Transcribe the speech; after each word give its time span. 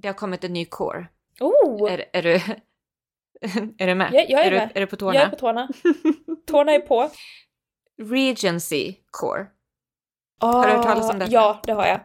det 0.00 0.08
har 0.08 0.14
kommit 0.14 0.44
en 0.44 0.52
ny 0.52 0.64
core. 0.64 1.06
Oh! 1.40 1.92
Är, 1.92 2.04
är, 2.12 2.22
du, 2.22 2.30
är 3.78 3.86
du 3.86 3.94
med? 3.94 4.10
Jag, 4.14 4.30
jag 4.30 4.46
är, 4.46 4.52
är, 4.52 4.58
med. 4.58 4.68
Du, 4.74 4.76
är 4.76 4.80
du 4.80 4.86
på 4.86 4.96
tårna? 4.96 5.14
Jag 5.14 5.22
är 5.24 5.30
på 5.30 5.36
tårna. 5.36 5.68
tårna 6.46 6.72
är 6.72 6.78
på. 6.80 7.10
Regency 8.02 8.94
core. 9.10 9.46
Har 10.40 10.66
du 10.66 10.72
hört 10.72 10.82
talas 10.82 11.10
om 11.10 11.18
detta? 11.18 11.32
Ja, 11.32 11.60
det 11.64 11.72
har 11.72 11.86
jag. 11.86 12.00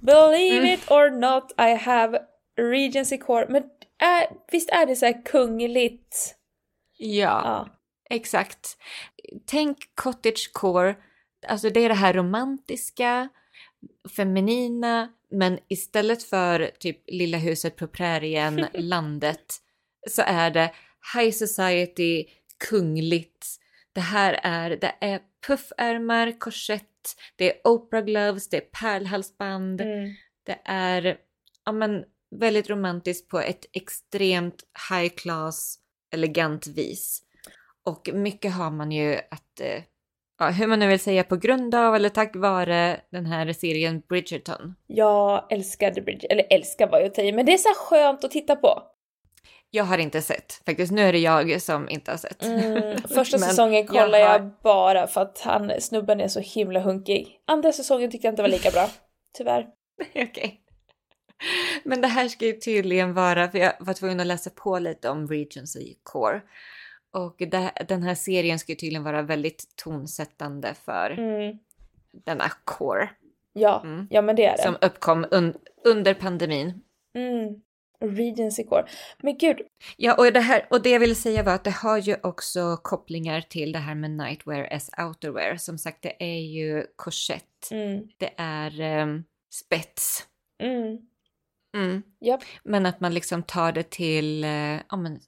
Believe 0.00 0.58
Mm. 0.58 0.74
it 0.74 0.90
or 0.90 1.10
not, 1.10 1.52
I 1.58 1.74
have 1.74 2.22
Regency 2.60 3.18
Core. 3.18 3.46
Men 3.48 3.62
är, 3.98 4.26
visst 4.52 4.70
är 4.70 4.86
det 4.86 4.96
så 4.96 5.06
här 5.06 5.24
kungligt? 5.24 6.34
Ja, 6.96 7.40
Ja. 7.44 7.68
exakt. 8.10 8.76
Tänk 9.46 9.78
cottagecore, 9.94 10.94
alltså 11.48 11.70
det 11.70 11.80
är 11.80 11.88
det 11.88 11.94
här 11.94 12.12
romantiska, 12.14 13.28
feminina, 14.16 15.08
men 15.30 15.58
istället 15.68 16.22
för 16.22 16.70
typ 16.78 17.02
lilla 17.06 17.38
huset 17.38 17.76
på 17.76 17.86
prärien, 17.86 18.66
landet, 18.74 19.56
så 20.10 20.22
är 20.22 20.50
det 20.50 20.72
high 21.14 21.30
society, 21.32 22.24
kungligt. 22.70 23.46
Det 23.92 24.00
här 24.00 24.40
är, 24.42 24.70
det 24.70 24.94
är 25.00 25.20
puffärmar, 25.46 26.40
korsett, 26.40 26.84
det 27.36 27.54
är 27.54 27.60
Oprah 27.68 28.04
gloves, 28.04 28.48
det 28.48 28.56
är 28.56 28.60
pärlhalsband, 28.80 29.80
Mm. 29.80 30.14
det 30.42 30.58
är 30.64 31.18
ja, 31.64 31.72
men, 31.72 32.04
väldigt 32.30 32.70
romantiskt 32.70 33.28
på 33.28 33.40
ett 33.40 33.66
extremt 33.72 34.64
high 34.90 35.14
class, 35.14 35.78
elegant 36.12 36.66
vis. 36.66 37.22
Och 37.84 38.10
mycket 38.12 38.52
har 38.52 38.70
man 38.70 38.92
ju 38.92 39.14
att, 39.30 39.60
eh, 39.60 39.82
ja, 40.38 40.48
hur 40.50 40.66
man 40.66 40.78
nu 40.78 40.86
vill 40.86 41.00
säga, 41.00 41.24
på 41.24 41.36
grund 41.36 41.74
av 41.74 41.94
eller 41.94 42.08
tack 42.08 42.36
vare 42.36 43.00
den 43.10 43.26
här 43.26 43.52
serien 43.52 44.02
Bridgerton. 44.08 44.74
Jag 44.86 45.52
älskade 45.52 46.02
Bridget, 46.02 46.30
eller 46.32 46.46
älskar 46.50 46.88
var 46.88 47.00
jag 47.00 47.18
i, 47.26 47.32
men 47.32 47.46
det 47.46 47.52
är 47.52 47.58
så 47.58 47.74
skönt 47.76 48.24
att 48.24 48.30
titta 48.30 48.56
på. 48.56 48.82
Jag 49.70 49.84
har 49.84 49.98
inte 49.98 50.22
sett, 50.22 50.62
faktiskt. 50.66 50.92
Nu 50.92 51.02
är 51.02 51.12
det 51.12 51.18
jag 51.18 51.62
som 51.62 51.88
inte 51.88 52.10
har 52.10 52.18
sett. 52.18 52.44
Mm, 52.44 53.02
första 53.14 53.38
säsongen 53.38 53.86
kollade 53.86 54.18
jag 54.18 54.34
jag, 54.34 54.38
har- 54.38 54.50
bara 54.62 55.06
för 55.06 55.20
att 55.20 55.40
han, 55.40 55.72
snubben 55.80 56.20
är 56.20 56.28
så 56.28 56.40
himla 56.40 56.80
hunkig. 56.80 57.40
Andra 57.46 57.72
säsongen 57.72 58.10
tyckte 58.10 58.26
jag 58.26 58.32
inte 58.32 58.42
var 58.42 58.48
lika 58.48 58.70
bra. 58.70 58.90
Tyvärr. 59.38 59.66
Okej. 60.14 60.60
Men 61.84 62.00
det 62.00 62.08
här 62.08 62.28
ska 62.28 62.46
ju 62.46 62.52
tydligen 62.52 63.14
vara, 63.14 63.50
för 63.50 63.58
jag 63.58 63.72
var 63.80 63.94
tvungen 63.94 64.20
att 64.20 64.26
läsa 64.26 64.50
på 64.50 64.78
lite 64.78 65.08
om 65.08 65.28
Regency 65.28 65.94
Core. 66.02 66.40
Och 67.12 67.36
det, 67.38 67.72
den 67.88 68.02
här 68.02 68.14
serien 68.14 68.58
ska 68.58 68.72
ju 68.72 68.76
tydligen 68.76 69.04
vara 69.04 69.22
väldigt 69.22 69.64
tonsättande 69.76 70.74
för 70.74 71.10
Mm. 71.10 71.58
denna 72.24 72.48
core 72.64 73.10
Ja, 73.52 73.80
Mm. 73.84 74.06
ja 74.10 74.22
men 74.22 74.36
det 74.36 74.44
är 74.44 74.56
det. 74.56 74.62
som 74.62 74.76
uppkom 74.80 75.26
un, 75.30 75.54
under 75.84 76.14
pandemin. 76.14 76.80
Mm. 77.18 77.60
Regency 78.00 78.64
Core. 78.64 78.86
Men 79.22 79.38
gud, 79.38 79.60
Ja, 79.96 80.14
och 80.14 80.32
det, 80.32 80.40
här, 80.40 80.66
och 80.70 80.82
det 80.82 80.90
jag 80.90 81.00
ville 81.00 81.14
säga 81.14 81.42
var 81.42 81.54
att 81.54 81.64
det 81.64 81.70
har 81.70 81.98
ju 81.98 82.16
också 82.22 82.76
kopplingar 82.82 83.40
till 83.40 83.72
det 83.72 83.78
här 83.78 83.94
med 83.94 84.10
nightwear 84.10 84.68
as 84.74 84.90
outerwear. 84.98 85.56
Som 85.56 85.78
sagt, 85.78 86.02
det 86.02 86.22
är 86.22 86.38
ju 86.40 86.86
korsett, 86.96 87.68
mm. 87.70 88.08
det 88.16 88.30
är 88.36 88.80
ehm, 88.80 89.24
spets. 89.54 90.26
Mm. 90.62 90.98
Mm. 91.76 92.02
Japp. 92.20 92.40
Men 92.64 92.86
att 92.86 93.00
man 93.00 93.14
liksom 93.14 93.42
tar 93.42 93.72
det 93.72 93.90
till 93.90 94.44
eh, 94.44 94.50
ja, 94.88 94.96
men, 94.96 95.20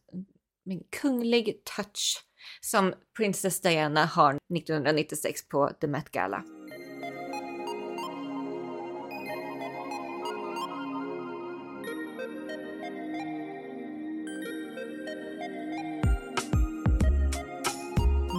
en 0.70 0.82
kunglig 1.00 1.64
touch 1.76 2.24
som 2.60 2.94
Princess 3.16 3.60
Diana 3.60 4.04
har 4.04 4.38
1996 4.54 5.48
på 5.48 5.70
The 5.80 5.86
Met 5.86 6.10
Gala. 6.10 6.42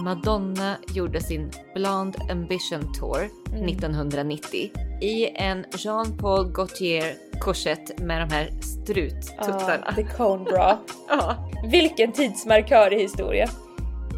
Madonna 0.04 0.76
gjorde 0.94 1.20
sin 1.20 1.50
Blonde 1.74 2.18
Ambition 2.30 2.92
Tour 2.94 3.42
Mm. 3.52 3.66
1990 3.66 4.70
i 5.00 5.26
en 5.34 5.64
Jean 5.78 6.18
Paul 6.18 6.52
Gaultier 6.52 7.14
korsett 7.40 8.00
med 8.00 8.20
de 8.28 8.34
här 8.34 8.50
struttuttarna. 8.60 9.84
Ah, 9.86 9.94
the 9.94 10.02
cone 10.02 10.44
bra. 10.44 10.80
Ja. 11.08 11.51
Vilken 11.70 12.12
tidsmarkör 12.12 12.92
i 12.92 12.98
historien. 13.02 13.48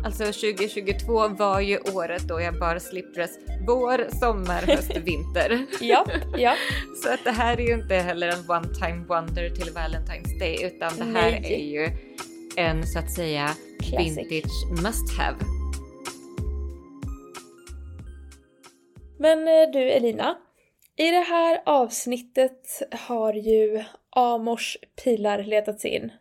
Alltså 0.04 0.24
2022 0.24 1.28
var 1.28 1.60
ju 1.60 1.78
året 1.78 2.22
då 2.28 2.40
jag 2.40 2.58
bar 2.58 2.78
slipdress 2.78 3.38
vår, 3.66 4.18
sommar, 4.20 4.62
höst, 4.62 4.96
vinter. 5.04 5.66
Japp, 5.80 6.10
japp. 6.38 6.58
Så 7.02 7.12
att 7.12 7.24
det 7.24 7.30
här 7.30 7.60
är 7.60 7.66
ju 7.66 7.74
inte 7.74 7.94
heller 7.94 8.28
en 8.28 8.50
one 8.50 8.74
time 8.74 9.04
wonder 9.08 9.50
till 9.50 9.72
Valentine's 9.72 10.38
Day 10.38 10.64
utan 10.64 10.96
det 10.98 11.20
här 11.20 11.30
Nej. 11.30 11.54
är 11.54 11.72
ju 11.72 11.90
en 12.56 12.86
så 12.86 12.98
att 12.98 13.12
säga 13.12 13.50
Classic. 13.82 14.16
vintage 14.18 14.82
must 14.82 15.18
have. 15.18 15.36
Men 19.18 19.48
eh, 19.48 19.70
du 19.72 19.90
Elina, 19.90 20.36
i 20.96 21.10
det 21.10 21.24
här 21.28 21.62
avsnittet 21.66 22.82
har 22.90 23.32
ju 23.32 23.84
Amors 24.10 24.76
pilar 25.04 25.42
letats 25.42 25.84
in. 25.84 26.12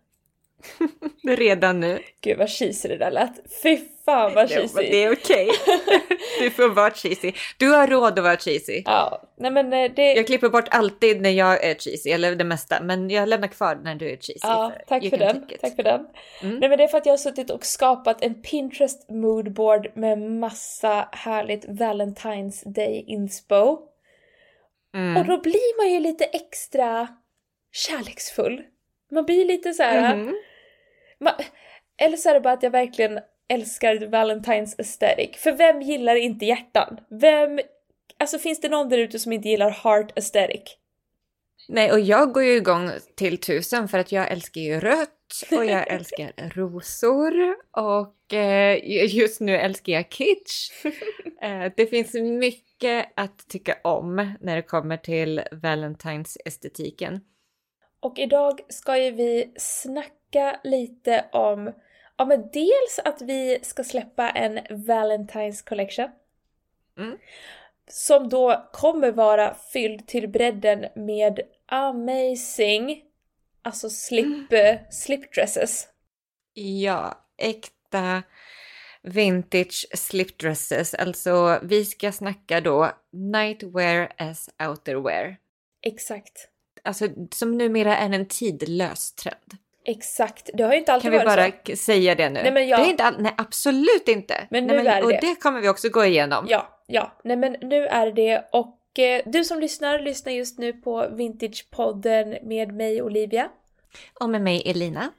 Redan 1.24 1.79
nu. 1.79 2.00
Gud 2.22 2.38
vad 2.38 2.50
cheesy 2.50 2.90
det 2.90 2.97
där 2.97 3.12
lät. 3.12 3.62
Fy 3.63 3.78
fan 4.06 4.34
vad 4.34 4.50
cheesy. 4.50 4.75
men 4.75 4.84
det 4.84 5.03
är 5.03 5.12
okej. 5.13 5.50
Du 6.40 6.50
får 6.51 6.69
vara 6.69 6.91
cheesy. 6.91 7.31
Du 7.57 7.69
har 7.69 7.88
råd 7.88 8.19
att 8.19 8.24
vara 8.24 8.38
cheesy. 8.38 8.84
Ja, 8.85 9.22
nej 9.38 9.52
men 9.52 9.73
eh, 9.73 9.91
det... 9.96 10.13
Jag 10.13 10.28
klipper 10.28 10.50
bort 10.50 10.68
alltid 10.72 11.22
när 11.22 11.29
jag 11.29 11.63
är 11.63 11.75
cheesy, 11.75 12.09
eller 12.09 12.35
det 12.35 12.44
mesta, 12.44 12.84
men 12.84 13.09
jag 13.09 13.29
lämnar 13.29 13.47
kvar 13.47 13.75
när 13.84 13.96
du 13.96 14.09
är 14.09 14.18
cheesy. 14.18 14.40
Ja, 14.41 14.72
tack 14.88 15.09
för 15.09 15.18
den. 15.18 15.47
Tack 15.62 15.75
för 15.75 15.84
den. 15.84 16.06
Mm. 16.41 16.59
Nej 16.59 16.69
men 16.69 16.78
det 16.78 16.84
är 16.84 16.88
för 16.88 16.97
att 16.97 17.06
jag 17.06 17.13
har 17.13 17.18
suttit 17.18 17.50
och 17.50 17.66
skapat 17.66 18.23
en 18.23 18.41
Pinterest 18.41 19.09
moodboard 19.09 19.88
med 19.96 20.22
massa 20.22 21.09
härligt 21.12 21.66
Valentine's 21.66 22.73
Day 22.73 23.06
inspo. 23.07 23.78
Mm. 24.96 25.18
Och 25.18 25.25
då 25.25 25.41
blir 25.41 25.78
man 25.78 25.94
ju 25.94 26.00
lite 26.00 26.25
extra 26.25 27.07
kärleksfull. 27.72 28.62
Man 29.12 29.25
blir 29.25 29.46
lite 29.46 29.73
så 29.73 29.84
här. 29.84 30.16
Mhm. 30.16 30.25
Man, 30.25 30.35
eller 31.97 32.17
så 32.17 32.29
är 32.29 32.34
det 32.34 32.39
bara 32.39 32.53
att 32.53 32.63
jag 32.63 32.72
verkligen 32.72 33.19
älskar 33.50 33.95
Valentine's 33.95 34.75
aesthetic. 34.78 35.38
För 35.38 35.51
vem 35.51 35.81
gillar 35.81 36.16
inte 36.16 36.45
hjärtan? 36.45 37.00
Vem... 37.09 37.59
Alltså 38.17 38.39
finns 38.39 38.61
det 38.61 38.69
någon 38.69 38.89
där 38.89 38.97
ute 38.97 39.19
som 39.19 39.31
inte 39.31 39.50
gillar 39.50 39.69
heart 39.69 40.17
aesthetic? 40.17 40.78
Nej, 41.67 41.91
och 41.91 42.00
jag 42.00 42.34
går 42.34 42.44
ju 42.44 42.56
igång 42.56 42.91
till 43.16 43.38
tusen 43.38 43.88
för 43.88 43.97
att 43.97 44.11
jag 44.11 44.31
älskar 44.31 44.61
ju 44.61 44.79
rött 44.79 45.09
och 45.51 45.66
jag 45.66 45.88
älskar 45.91 46.51
rosor 46.56 47.34
och 47.72 48.34
eh, 48.34 48.79
just 49.16 49.41
nu 49.41 49.57
älskar 49.57 49.94
jag 49.94 50.09
kitsch. 50.09 50.72
Eh, 51.41 51.72
det 51.78 51.88
finns 51.88 52.13
mycket 52.13 53.13
att 53.16 53.47
tycka 53.50 53.78
om 53.84 54.35
när 54.41 54.55
det 54.55 54.61
kommer 54.61 54.97
till 54.97 55.41
Valentine's-estetiken. 55.51 57.19
Och 58.00 58.19
idag 58.19 58.59
ska 58.69 58.97
ju 58.97 59.11
vi 59.11 59.53
snacka 59.57 60.22
lite 60.64 61.26
om, 61.32 61.74
ja 62.18 62.26
men 62.26 62.50
dels 62.54 63.00
att 63.06 63.22
vi 63.22 63.60
ska 63.62 63.84
släppa 63.84 64.30
en 64.30 64.60
Valentine's 64.60 65.68
collection. 65.70 66.10
Mm. 66.98 67.18
Som 67.88 68.30
då 68.30 68.70
kommer 68.74 69.12
vara 69.12 69.54
fylld 69.54 70.08
till 70.08 70.28
bredden 70.28 70.86
med 70.96 71.40
amazing, 71.66 73.04
alltså 73.62 73.90
slip, 73.90 74.52
Mm. 74.52 74.78
slipdresses. 74.92 75.88
Ja, 76.54 77.26
äkta 77.38 78.24
vintage 79.02 79.88
slipdresses. 79.94 80.94
Alltså, 80.94 81.60
vi 81.64 81.86
ska 81.86 82.12
snacka 82.12 82.62
då 82.62 82.92
nightwear 83.12 84.14
as 84.18 84.50
outerwear. 84.70 85.38
Exakt. 85.82 86.50
Alltså, 86.84 87.08
som 87.32 87.58
numera 87.58 87.98
är 87.98 88.10
en 88.10 88.26
tidlös 88.28 89.16
trend. 89.16 89.58
Exakt. 89.85 90.50
Det 90.53 90.64
har 90.64 90.72
ju 90.74 90.80
inte 90.80 90.94
alltid 90.94 91.03
Kan 91.12 91.20
vi 91.20 91.26
varit 91.26 91.56
bara 91.66 91.76
så. 91.76 91.84
säga 91.84 92.16
det 92.16 92.30
nu? 92.30 92.40
Nej, 92.44 92.52
men 92.52 92.68
jag- 92.68 92.80
det 92.80 92.85
är 92.85 92.90
inte 92.90 93.03
all... 93.03 93.22
Nej, 93.22 93.34
absolut 93.38 94.08
inte. 94.08 94.47
Men 94.50 94.68
Nej, 94.68 94.78
nu 94.84 94.90
är 94.90 94.96
det 94.96 95.03
Och 95.03 95.09
det. 95.12 95.20
det 95.22 95.35
kommer 95.35 95.62
vi 95.62 95.70
också 95.70 95.90
gå 95.90 96.06
igenom. 96.06 96.46
Ja, 96.50 96.80
ja. 96.88 97.12
Nej 97.24 97.38
men 97.38 97.56
nu 97.62 97.88
är 97.88 98.12
det 98.12 98.44
och 98.52 99.00
eh, 99.00 99.22
du 99.26 99.44
som 99.44 99.59
lyssnar, 99.59 100.00
lyssnar 100.00 100.34
just 100.34 100.59
nu 100.59 100.74
på 100.74 101.08
Vintagepodden 101.12 102.38
med 102.44 102.74
mig 102.74 103.02
Olivia. 103.02 103.50
Och 104.20 104.30
med 104.30 104.41
mig 104.41 104.64
Elina. 104.66 105.09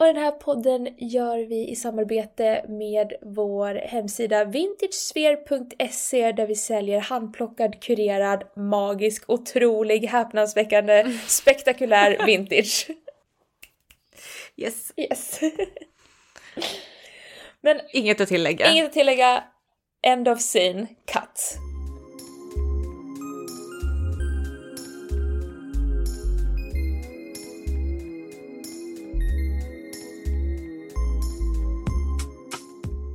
Och 0.00 0.06
den 0.06 0.16
här 0.16 0.30
podden 0.30 0.88
gör 0.98 1.38
vi 1.48 1.68
i 1.68 1.76
samarbete 1.76 2.64
med 2.68 3.12
vår 3.22 3.74
hemsida 3.74 4.44
vintagesphere.se 4.44 6.32
där 6.32 6.46
vi 6.46 6.54
säljer 6.54 7.00
handplockad, 7.00 7.80
kurerad, 7.82 8.44
magisk, 8.56 9.24
otrolig, 9.30 10.06
häpnadsväckande, 10.06 11.04
spektakulär 11.26 12.26
vintage. 12.26 12.86
Yes. 14.58 14.92
Yes. 14.96 15.40
Men 17.60 17.80
inget 17.92 18.20
att 18.20 18.28
tillägga. 18.28 18.70
Inget 18.70 18.86
att 18.86 18.92
tillägga. 18.92 19.44
End 20.02 20.28
of 20.28 20.38
scene, 20.38 20.86
cut. 21.12 21.58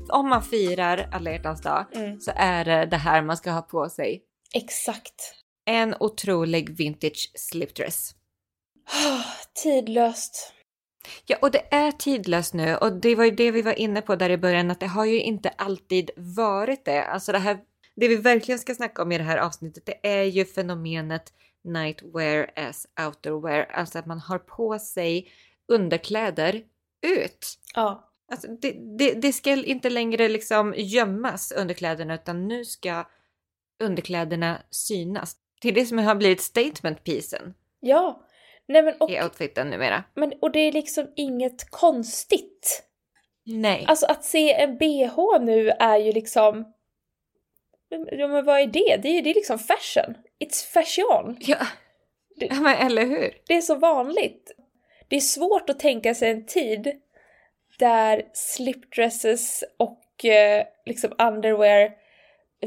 Om 0.10 0.30
man 0.30 0.44
firar 0.44 1.10
alla 1.12 1.31
hjärtans 1.31 1.62
dag 1.62 1.86
mm. 1.96 2.19
så 2.19 2.31
är 2.36 2.66
det 2.66 2.86
det 2.86 2.98
här 2.98 3.22
man 3.22 3.38
ska 3.38 3.51
ha 3.51 3.62
på 3.62 3.89
sig. 3.89 4.24
Exakt. 4.54 5.36
En 5.66 5.96
otrolig 6.00 6.78
vintage 6.78 7.31
slipdress. 7.36 8.16
Oh, 9.06 9.25
tidlöst. 9.63 10.54
Ja, 11.26 11.38
och 11.42 11.52
det 11.52 11.74
är 11.74 11.92
tidlöst 11.92 12.54
nu 12.54 12.76
och 12.76 12.94
det 12.94 13.16
var 13.16 13.26
ju 13.26 13.32
det 13.32 13.52
vi 13.52 13.62
var 13.62 13.80
inne 13.80 14.02
på 14.02 14.16
där 14.16 14.30
i 14.30 14.38
början 14.38 14.72
att 14.72 14.80
det 14.80 14.88
har 14.88 15.06
ju 15.06 15.22
inte 15.22 15.50
alltid 15.50 16.12
varit 16.16 16.86
det. 16.86 17.04
Alltså 17.04 17.32
det 17.32 17.40
här, 17.40 17.60
det 17.96 18.08
vi 18.08 18.16
verkligen 18.16 18.60
ska 18.60 18.76
snacka 18.76 19.02
om 19.02 19.12
i 19.12 19.18
det 19.18 19.24
här 19.24 19.38
avsnittet, 19.38 19.86
det 19.86 20.08
är 20.08 20.24
ju 20.24 20.46
fenomenet 20.46 21.34
nightwear 21.64 22.52
as 22.56 22.88
outerwear, 23.06 23.64
alltså 23.64 24.00
att 24.00 24.06
man 24.06 24.20
har 24.20 24.40
på 24.40 24.80
sig 24.80 25.32
underkläder 25.68 26.64
ut. 27.02 27.48
Ja. 27.76 28.10
Alltså 28.32 28.48
det, 28.48 28.72
det, 28.98 29.14
det 29.14 29.34
ska 29.34 29.66
inte 29.66 29.90
längre 29.90 30.30
liksom 30.30 30.74
gömmas 30.78 31.52
underkläderna 31.52 32.16
utan 32.16 32.48
nu 32.48 32.66
ska 32.66 33.06
underkläderna 33.84 34.62
synas. 34.70 35.36
Det 35.62 35.68
är 35.68 35.72
det 35.72 35.86
som 35.86 35.98
har 35.98 36.16
blivit 36.16 36.42
statement-piecen 36.42 37.54
Ja. 37.80 38.24
Nej 38.68 38.83
men 38.83 38.94
och, 39.00 39.12
i 39.12 39.21
outfiten 39.24 39.69
numera. 39.69 40.04
men 40.13 40.33
och 40.42 40.51
det 40.51 40.60
är 40.60 40.71
liksom 40.71 41.12
inget 41.15 41.69
konstigt. 41.69 42.83
Nej. 43.45 43.86
Alltså 43.88 44.06
att 44.06 44.24
se 44.24 44.54
en 44.54 44.77
bh 44.77 45.39
nu 45.42 45.69
är 45.69 45.98
ju 45.98 46.12
liksom... 46.12 46.74
Ja 48.12 48.27
men 48.27 48.45
vad 48.45 48.60
är 48.62 48.68
det? 48.68 48.98
Det 49.01 49.07
är 49.18 49.21
det 49.21 49.30
är 49.30 49.33
liksom 49.33 49.60
fashion. 49.60 50.15
It's 50.45 50.65
fashion. 50.74 51.38
Ja. 51.39 51.68
Det- 52.36 52.45
ja, 52.45 52.56
men 52.56 52.88
eller 52.88 53.06
hur? 53.06 53.38
Det 53.48 53.54
är 53.54 53.62
så 53.62 53.75
vanligt. 53.75 54.51
Det 55.07 55.15
är 55.15 55.19
svårt 55.21 55.69
att 55.69 55.80
tänka 55.80 56.15
sig 56.15 56.31
en 56.31 56.45
tid 56.45 56.92
där 57.80 58.24
slipdresses 58.33 59.63
och 59.77 60.25
eh, 60.25 60.65
liksom 60.86 61.13
underwear 61.18 61.92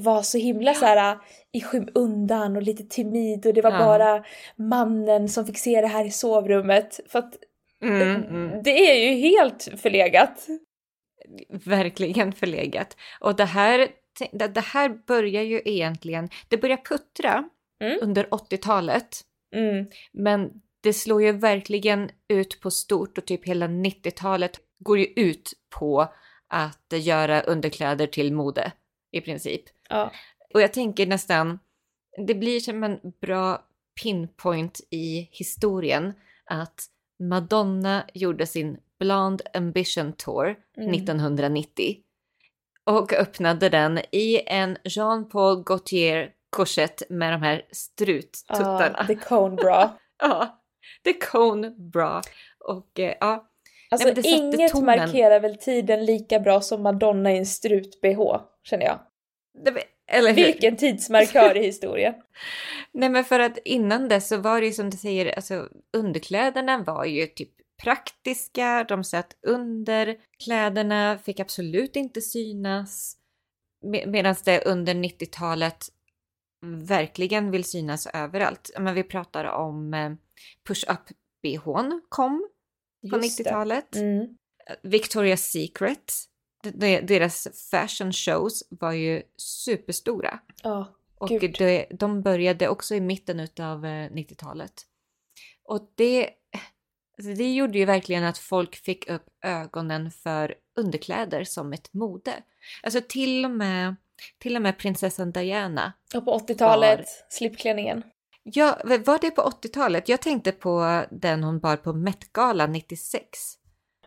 var 0.00 0.22
så 0.22 0.38
himla 0.38 0.74
så 0.74 0.84
här 0.84 1.18
i 1.52 1.60
skymundan 1.60 2.56
och 2.56 2.62
lite 2.62 2.84
timid 2.84 3.46
och 3.46 3.54
det 3.54 3.62
var 3.62 3.70
Ja. 3.72 3.78
bara 3.78 4.24
mannen 4.56 5.28
som 5.28 5.46
fick 5.46 5.58
se 5.58 5.80
det 5.80 5.86
här 5.86 6.04
i 6.04 6.10
sovrummet. 6.10 7.00
För 7.08 7.18
att 7.18 7.34
Mm, 7.82 8.24
mm. 8.24 8.62
det 8.62 8.70
är 8.70 9.08
ju 9.10 9.14
helt 9.28 9.68
förlegat. 9.76 10.46
Verkligen 11.48 12.32
förlegat. 12.32 12.96
Och 13.20 13.36
det 13.36 13.44
här, 13.44 13.88
det 14.32 14.46
det 14.48 14.60
här 14.60 14.88
börjar 15.06 15.42
ju 15.42 15.62
egentligen, 15.64 16.28
det 16.48 16.56
börjar 16.56 16.76
puttra 16.76 17.44
Mm. 17.80 17.98
under 18.02 18.24
80-talet. 18.30 19.20
Mm. 19.54 19.86
Men 20.12 20.50
det 20.82 20.92
slår 20.92 21.22
ju 21.22 21.32
verkligen 21.32 22.10
ut 22.28 22.60
på 22.60 22.70
stort 22.70 23.18
och 23.18 23.24
typ 23.26 23.48
hela 23.48 23.66
90-talet 23.66 24.60
går 24.78 24.98
ju 24.98 25.06
ut 25.16 25.52
på 25.78 26.08
att 26.48 26.92
göra 26.92 27.40
underkläder 27.40 28.06
till 28.06 28.32
mode 28.32 28.72
i 29.16 29.20
princip. 29.20 29.62
Ja. 29.88 30.12
Och 30.54 30.60
jag 30.62 30.72
tänker 30.72 31.06
nästan, 31.06 31.58
det 32.26 32.34
blir 32.34 32.60
som 32.60 32.84
en 32.84 33.00
bra 33.20 33.62
pinpoint 34.02 34.80
i 34.90 35.28
historien 35.32 36.12
att 36.44 36.84
Madonna 37.18 38.04
gjorde 38.14 38.46
sin 38.46 38.78
Blonde 38.98 39.44
Ambition 39.54 40.12
Tour 40.12 40.56
Mm. 40.76 40.90
1990 40.94 41.96
och 42.84 43.12
öppnade 43.12 43.68
den 43.68 43.98
i 44.12 44.42
en 44.46 44.76
Jean 44.84 45.28
Paul 45.28 45.62
Gaultier 45.64 46.30
korsett 46.50 47.02
med 47.10 47.32
de 47.32 47.42
här 47.42 47.62
struttuttarna. 47.70 48.96
Ja, 48.98 49.06
the 49.06 49.14
cone 49.14 49.56
bra. 49.56 49.98
Ja, 50.18 50.62
the 51.04 51.12
cone 51.12 51.70
bra. 51.70 52.22
Och 52.58 53.00
eh, 53.00 53.14
ja, 53.20 53.48
Alltså 53.90 54.08
sätter 54.08 54.26
inget 54.26 54.72
tonen. 54.72 54.86
markerar 54.86 55.40
väl 55.40 55.56
tiden 55.56 56.04
lika 56.04 56.40
bra 56.40 56.60
som 56.60 56.82
Madonna 56.82 57.32
i 57.32 57.38
en 57.38 57.44
strut-bh, 57.44 58.40
känner 58.64 58.84
jag. 58.84 58.98
eller 60.06 60.32
hur? 60.32 60.44
Vilken 60.44 60.76
tidsmarkör 60.76 61.56
i 61.56 61.62
historien. 61.66 62.14
Nej 62.92 63.08
men 63.08 63.24
för 63.24 63.40
att 63.40 63.58
innan 63.64 64.08
det 64.08 64.20
så 64.20 64.36
var 64.36 64.60
det 64.60 64.66
ju 64.66 64.72
som 64.72 64.90
du 64.90 64.96
säger, 64.96 65.36
alltså 65.36 65.68
underkläderna 65.96 66.78
var 66.78 67.04
ju 67.04 67.26
typ 67.26 67.50
praktiska, 67.82 68.84
de 68.88 69.04
satt 69.04 69.36
under, 69.46 70.16
kläderna 70.44 71.18
fick 71.18 71.40
absolut 71.40 71.96
inte 71.96 72.20
synas. 72.20 73.16
Med, 73.84 74.08
Medan 74.08 74.34
det 74.44 74.64
under 74.66 74.94
90-talet 74.94 75.86
verkligen 76.88 77.50
vill 77.50 77.64
synas 77.64 78.06
överallt. 78.06 78.70
Men 78.78 78.94
vi 78.94 79.02
pratar 79.02 79.44
om 79.44 79.94
eh, 79.94 80.12
push-up 80.68 81.08
bhn 81.42 82.02
kom 82.08 82.48
på 83.10 83.16
Just 83.16 83.38
det. 83.38 83.44
90-talet. 83.44 83.96
Mm. 83.96 84.26
Victoria's 84.82 85.36
Secret, 85.36 86.12
de- 86.62 86.70
de- 86.70 87.00
deras 87.00 87.68
fashion 87.70 88.12
shows 88.12 88.62
var 88.70 88.92
ju 88.92 89.22
superstora. 89.36 90.38
Ja, 90.62 90.94
Och 91.18 91.28
Gud. 91.28 91.54
det, 91.58 91.86
de 91.90 92.22
började 92.22 92.68
också 92.68 92.94
i 92.94 93.00
mitten 93.00 93.40
av 93.40 93.84
90-talet. 93.86 94.72
Och 95.64 95.92
det, 95.94 96.30
alltså 97.18 97.32
det 97.34 97.54
gjorde 97.54 97.78
ju 97.78 97.84
verkligen 97.84 98.24
att 98.24 98.38
folk 98.38 98.76
fick 98.76 99.08
upp 99.10 99.26
ögonen 99.44 100.10
för 100.10 100.54
underkläder 100.78 101.44
som 101.44 101.72
ett 101.72 101.92
mode. 101.94 102.42
Alltså 102.82 103.00
till 103.08 103.44
och 103.44 103.50
med, 103.50 103.96
till 104.38 104.56
och 104.56 104.62
med 104.62 104.78
prinsessan 104.78 105.32
Diana. 105.32 105.92
och 106.14 106.24
på 106.24 106.38
80-talet, 106.38 107.06
slipklänningen. 107.28 108.02
Ja, 108.54 108.78
var 108.84 109.18
det 109.20 109.30
på 109.30 109.42
80-talet? 109.42 110.08
Jag 110.08 110.20
tänkte 110.22 110.52
på 110.52 111.02
den 111.10 111.44
hon 111.44 111.58
bar 111.60 111.76
på 111.76 111.92
Met-galan 111.92 112.72
96. 112.72 113.28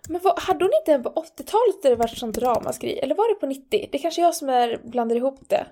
Men 0.09 0.21
vad, 0.23 0.39
hade 0.39 0.65
hon 0.65 0.71
inte 0.81 0.93
en 0.93 1.03
på 1.03 1.09
80-talet 1.09 1.81
där 1.83 1.89
det 1.89 1.95
var 1.95 2.07
sånt 2.07 2.37
ramaskri? 2.37 2.97
Eller 2.99 3.15
var 3.15 3.33
det 3.33 3.39
på 3.39 3.45
90? 3.45 3.63
Det 3.91 3.97
är 3.97 4.01
kanske 4.01 4.21
jag 4.21 4.35
som 4.35 4.49
är, 4.49 4.79
blandar 4.83 5.15
ihop 5.15 5.39
det. 5.49 5.65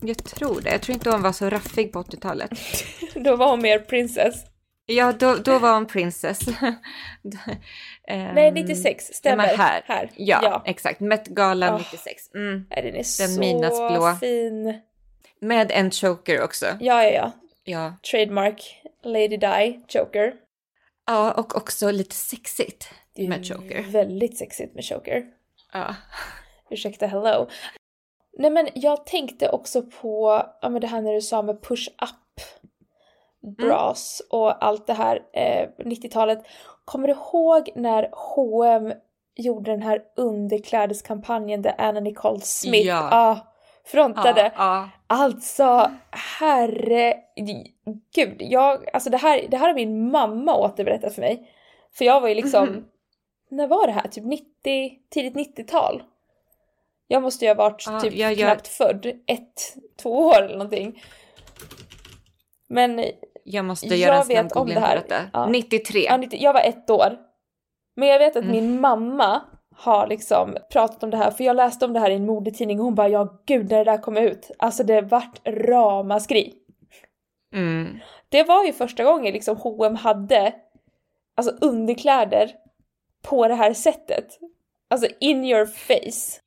Jag 0.00 0.24
tror 0.24 0.60
det. 0.60 0.70
Jag 0.70 0.82
tror 0.82 0.94
inte 0.94 1.10
hon 1.10 1.22
var 1.22 1.32
så 1.32 1.50
raffig 1.50 1.92
på 1.92 2.02
80-talet. 2.02 2.50
Då 3.14 3.36
var 3.36 3.50
hon 3.50 3.62
mer 3.62 3.78
princess. 3.78 4.34
Ja, 4.86 5.12
då, 5.12 5.34
då 5.34 5.58
var 5.58 5.74
hon 5.74 5.86
princess. 5.86 6.38
Ehm, 8.08 8.34
Nej, 8.34 8.52
96, 8.52 9.04
stämmer. 9.04 9.46
här. 9.56 9.82
här. 9.86 10.10
Ja, 10.16 10.40
ja. 10.42 10.62
exakt. 10.66 11.00
Met-galan 11.00 11.74
Ah. 11.74 11.78
96. 11.78 12.34
Mm. 12.34 12.66
Nej, 12.70 12.82
den 12.82 12.94
är 12.96 13.02
så 13.02 13.40
midnattsblå. 13.40 14.16
fin. 14.20 14.80
Med 15.40 15.70
en 15.74 15.90
choker 15.90 16.42
också. 16.42 16.66
Ja, 16.80 17.04
ja, 17.04 17.10
ja. 17.10 17.32
Ja. 17.64 17.94
Trademark 18.10 18.82
Lady 19.02 19.36
Di 19.36 19.80
Choker. 19.88 20.34
ja, 21.06 21.32
och 21.32 21.56
också 21.56 21.90
lite 21.90 22.14
sexigt 22.14 22.90
med 23.16 23.46
choker. 23.46 23.82
väldigt 23.82 24.38
sexigt 24.38 24.74
med 24.74 24.84
choker. 24.84 25.24
Ja. 25.72 25.94
Ursäkta, 26.70 27.06
hello. 27.06 27.46
Nej 28.38 28.50
men 28.50 28.68
jag 28.74 29.06
tänkte 29.06 29.48
också 29.48 29.82
på 29.82 30.42
ja, 30.62 30.68
men 30.68 30.80
det 30.80 30.86
här 30.86 31.02
när 31.02 31.12
du 31.14 31.20
sa 31.20 31.42
med 31.42 31.62
push-up 31.62 32.40
bras 33.58 34.22
och 34.30 34.64
allt 34.64 34.86
det 34.86 34.94
här 34.94 35.22
eh, 35.32 35.68
90-talet. 35.78 36.38
Kommer 36.84 37.08
du 37.08 37.14
ihåg 37.14 37.70
när 37.74 38.08
H&M 38.12 38.92
gjorde 39.36 39.70
den 39.70 39.82
här 39.82 40.02
underklädeskampanjen 40.16 41.62
där 41.62 41.74
Anna 41.78 42.00
Nicole 42.00 42.40
Smith 42.40 42.86
Ja. 42.86 43.08
ah, 43.12 43.36
frontade? 43.84 44.52
Ja, 44.56 44.76
ja. 44.76 44.88
Alltså, 45.12 45.90
herregud. 46.10 48.36
Jag, 48.38 48.88
alltså 48.92 49.10
det 49.10 49.16
här, 49.16 49.46
det 49.48 49.56
här 49.56 49.66
har 49.66 49.74
min 49.74 50.10
mamma 50.10 50.56
återberättat 50.56 51.14
för 51.14 51.22
mig. 51.22 51.50
För 51.92 52.04
jag 52.04 52.20
var 52.20 52.28
ju 52.28 52.34
liksom, 52.34 52.68
Mhm. 52.68 52.84
när 53.50 53.66
var 53.66 53.86
det 53.86 53.92
här? 53.92 54.08
Typ 54.08 54.24
90, 54.24 54.98
tidigt 55.10 55.34
90-tal? 55.34 56.02
Jag 57.06 57.22
måste 57.22 57.44
ju 57.44 57.48
ha 57.50 57.54
varit 57.54 57.84
Ja, 57.86 58.00
typ 58.00 58.14
jag- 58.14 58.32
jag- 58.32 58.38
knappt 58.38 58.68
född, 58.68 59.06
ett, 59.26 59.76
två 60.02 60.10
år 60.26 60.42
eller 60.42 60.56
någonting. 60.56 61.02
Men 62.68 63.04
Jag 63.44 63.64
måste 63.64 63.86
Jag 63.86 63.98
göra 63.98 64.16
en 64.18 64.24
snabb 64.24 64.48
googling 64.50 64.74
det 64.74 64.80
på 64.80 64.86
här. 64.86 64.96
detta. 64.96 65.16
Ja. 65.32 65.46
93. 65.46 66.04
ja, 66.04 66.16
90 66.16 66.38
jag 66.42 66.52
var 66.52 66.60
ett 66.60 66.90
år. 66.90 67.18
Men 67.96 68.08
jag 68.08 68.18
vet 68.18 68.36
att 68.36 68.42
Mm. 68.44 68.56
min 68.56 68.80
mamma 68.80 69.40
har 69.80 70.06
liksom 70.06 70.56
pratat 70.70 71.02
om 71.02 71.10
det 71.10 71.16
här, 71.16 71.30
för 71.30 71.44
jag 71.44 71.56
läste 71.56 71.84
om 71.84 71.92
det 71.92 72.00
här 72.00 72.10
i 72.10 72.14
en 72.14 72.26
modetidning 72.26 72.78
och 72.78 72.84
hon 72.84 72.94
bara 72.94 73.08
ja 73.08 73.42
gud 73.46 73.70
när 73.70 73.78
det 73.78 73.90
där 73.90 74.02
kom 74.02 74.16
ut, 74.16 74.50
alltså 74.58 74.84
det 74.84 75.00
vart 75.00 75.40
ramaskri. 75.46 76.54
Mm. 77.54 77.98
Det 78.28 78.42
var 78.42 78.64
ju 78.64 78.72
första 78.72 79.04
gången 79.04 79.32
liksom 79.32 79.56
H&M 79.56 79.96
hade 79.96 80.54
alltså 81.36 81.52
underkläder 81.60 82.50
på 83.22 83.48
det 83.48 83.54
här 83.54 83.74
sättet. 83.74 84.38
Alltså 84.90 85.08
in 85.20 85.44
your 85.44 85.66
face. 85.66 86.40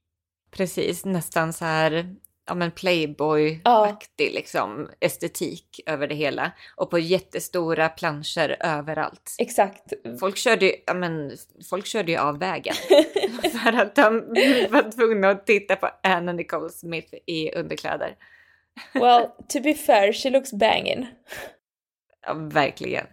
Precis, 0.52 1.06
nästan 1.06 1.54
så 1.54 1.66
här 1.66 2.16
ja, 2.46 2.56
men 2.56 2.72
Playboy-aktig 2.72 4.34
liksom, 4.34 4.90
estetik 5.00 5.80
över 5.86 6.08
det 6.08 6.16
hela. 6.16 6.52
Och 6.76 6.90
på 6.90 7.00
jättestora 7.00 7.90
planscher 7.90 8.58
överallt. 8.60 9.36
Exakt. 9.40 9.94
Folk 10.20 10.38
körde, 10.38 10.66
ju, 10.66 10.72
ja, 10.86 10.94
men, 10.94 11.38
folk 11.70 11.86
körde 11.86 12.12
ju 12.12 12.18
av 12.18 12.40
vägen 12.40 12.76
för 13.64 13.74
att 13.74 13.96
de 13.96 14.14
var 14.70 14.92
tvungna 14.92 15.30
att 15.30 15.46
titta 15.46 15.76
på 15.76 15.90
Anna 16.04 16.34
Nicole 16.34 16.70
Smith 16.70 17.14
i 17.26 17.52
underkläder. 17.56 18.16
Well, 18.94 19.28
to 19.48 19.62
be 19.64 19.74
fair, 19.74 20.14
she 20.14 20.30
looks 20.30 20.54
banging. 20.54 21.08
Ja, 22.26 22.34
verkligen. 22.34 23.06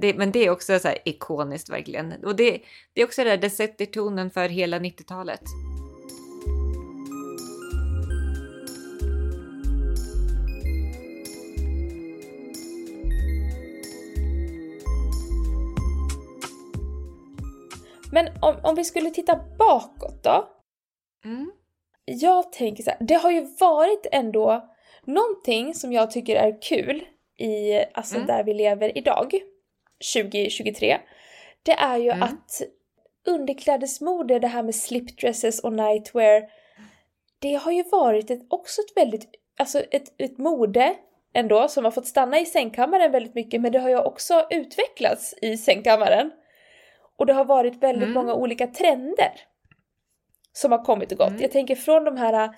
Det, 0.00 0.14
men 0.14 0.32
det 0.32 0.46
är 0.46 0.50
också 0.50 0.78
så 0.78 0.88
här 0.88 0.98
ikoniskt 1.04 1.70
verkligen. 1.70 2.24
Och 2.24 2.36
det, 2.36 2.62
det 2.92 3.00
är 3.00 3.04
också 3.04 3.24
det 3.24 3.30
där, 3.30 3.36
det 3.36 3.50
sätter 3.50 3.86
tonen 3.86 4.30
för 4.30 4.48
hela 4.48 4.78
90-talet. 4.78 5.42
Men 18.12 18.28
om, 18.42 18.56
om 18.62 18.74
vi 18.74 18.84
skulle 18.84 19.10
titta 19.10 19.40
bakåt 19.58 20.22
då? 20.24 20.48
Mm. 21.24 21.52
Jag 22.04 22.52
tänker 22.52 22.82
så 22.82 22.90
här, 22.90 22.98
det 23.00 23.14
har 23.14 23.30
ju 23.30 23.46
varit 23.60 24.06
ändå 24.12 24.70
någonting 25.04 25.74
som 25.74 25.92
jag 25.92 26.10
tycker 26.10 26.36
är 26.36 26.62
kul 26.62 27.04
i, 27.38 27.84
alltså 27.94 28.14
Mm. 28.14 28.26
där 28.26 28.44
vi 28.44 28.54
lever 28.54 28.98
idag, 28.98 29.34
2023. 30.14 30.98
Det 31.62 31.72
är 31.72 31.96
ju 31.96 32.10
Mm. 32.10 32.22
att 32.22 32.62
underklädesmode, 33.26 34.38
det 34.38 34.46
här 34.46 34.62
med 34.62 34.74
slipdresses 34.74 35.60
och 35.60 35.72
nightwear, 35.72 36.42
det 37.38 37.54
har 37.54 37.72
ju 37.72 37.82
varit 37.82 38.30
ett, 38.30 38.46
också 38.50 38.80
ett 38.80 38.96
väldigt, 38.96 39.28
alltså 39.58 39.80
ett, 39.90 40.20
ett 40.20 40.38
mode 40.38 40.94
ändå 41.34 41.68
som 41.68 41.84
har 41.84 41.90
fått 41.90 42.06
stanna 42.06 42.40
i 42.40 42.46
sängkammaren 42.46 43.12
väldigt 43.12 43.34
mycket 43.34 43.60
men 43.60 43.72
det 43.72 43.78
har 43.78 43.88
ju 43.88 43.98
också 43.98 44.46
utvecklats 44.50 45.34
i 45.42 45.56
sängkammaren. 45.56 46.30
Och 47.20 47.26
det 47.26 47.32
har 47.32 47.44
varit 47.44 47.82
väldigt 47.82 48.02
Mm. 48.02 48.14
många 48.14 48.34
olika 48.34 48.66
trender 48.66 49.32
som 50.52 50.72
har 50.72 50.84
kommit 50.84 51.12
och 51.12 51.18
gått. 51.18 51.28
Mm. 51.28 51.42
Jag 51.42 51.50
tänker 51.52 51.74
från 51.76 52.04
de 52.04 52.16
här 52.16 52.44
äh, 52.44 52.50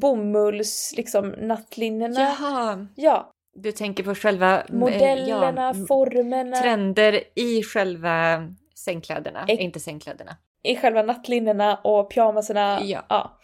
bomulls, 0.00 0.94
liksom 0.96 1.28
nattlinnena. 1.28 2.20
Jaha, 2.20 2.86
Ja, 2.96 3.30
du 3.54 3.72
tänker 3.72 4.04
på 4.04 4.14
själva 4.14 4.58
eh, 4.60 4.64
modellerna, 4.74 5.72
ja, 5.76 5.86
formerna, 5.88 6.56
trender 6.56 7.20
i 7.34 7.62
själva 7.62 8.48
sängkläderna, 8.74 9.44
Ex- 9.48 9.60
inte 9.60 9.80
sängkläderna. 9.80 10.36
i 10.62 10.76
själva 10.76 11.02
nattlinnena 11.02 11.76
och 11.76 12.10
pyjamaserna. 12.10 12.80
Ja. 12.82 13.38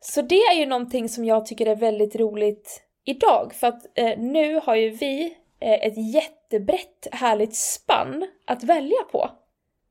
Så 0.00 0.22
det 0.22 0.34
är 0.42 0.54
ju 0.54 0.66
någonting 0.66 1.08
som 1.08 1.24
jag 1.24 1.46
tycker 1.46 1.66
är 1.66 1.76
väldigt 1.76 2.16
roligt 2.16 2.82
idag. 3.04 3.52
För 3.54 3.66
att 3.66 3.98
eh, 3.98 4.18
nu 4.18 4.60
har 4.64 4.74
ju 4.74 4.90
vi 4.90 5.36
eh, 5.60 5.72
ett 5.86 6.12
jättebrett 6.14 7.06
härligt 7.12 7.56
spann 7.56 8.26
att 8.46 8.64
välja 8.64 9.02
på. 9.12 9.30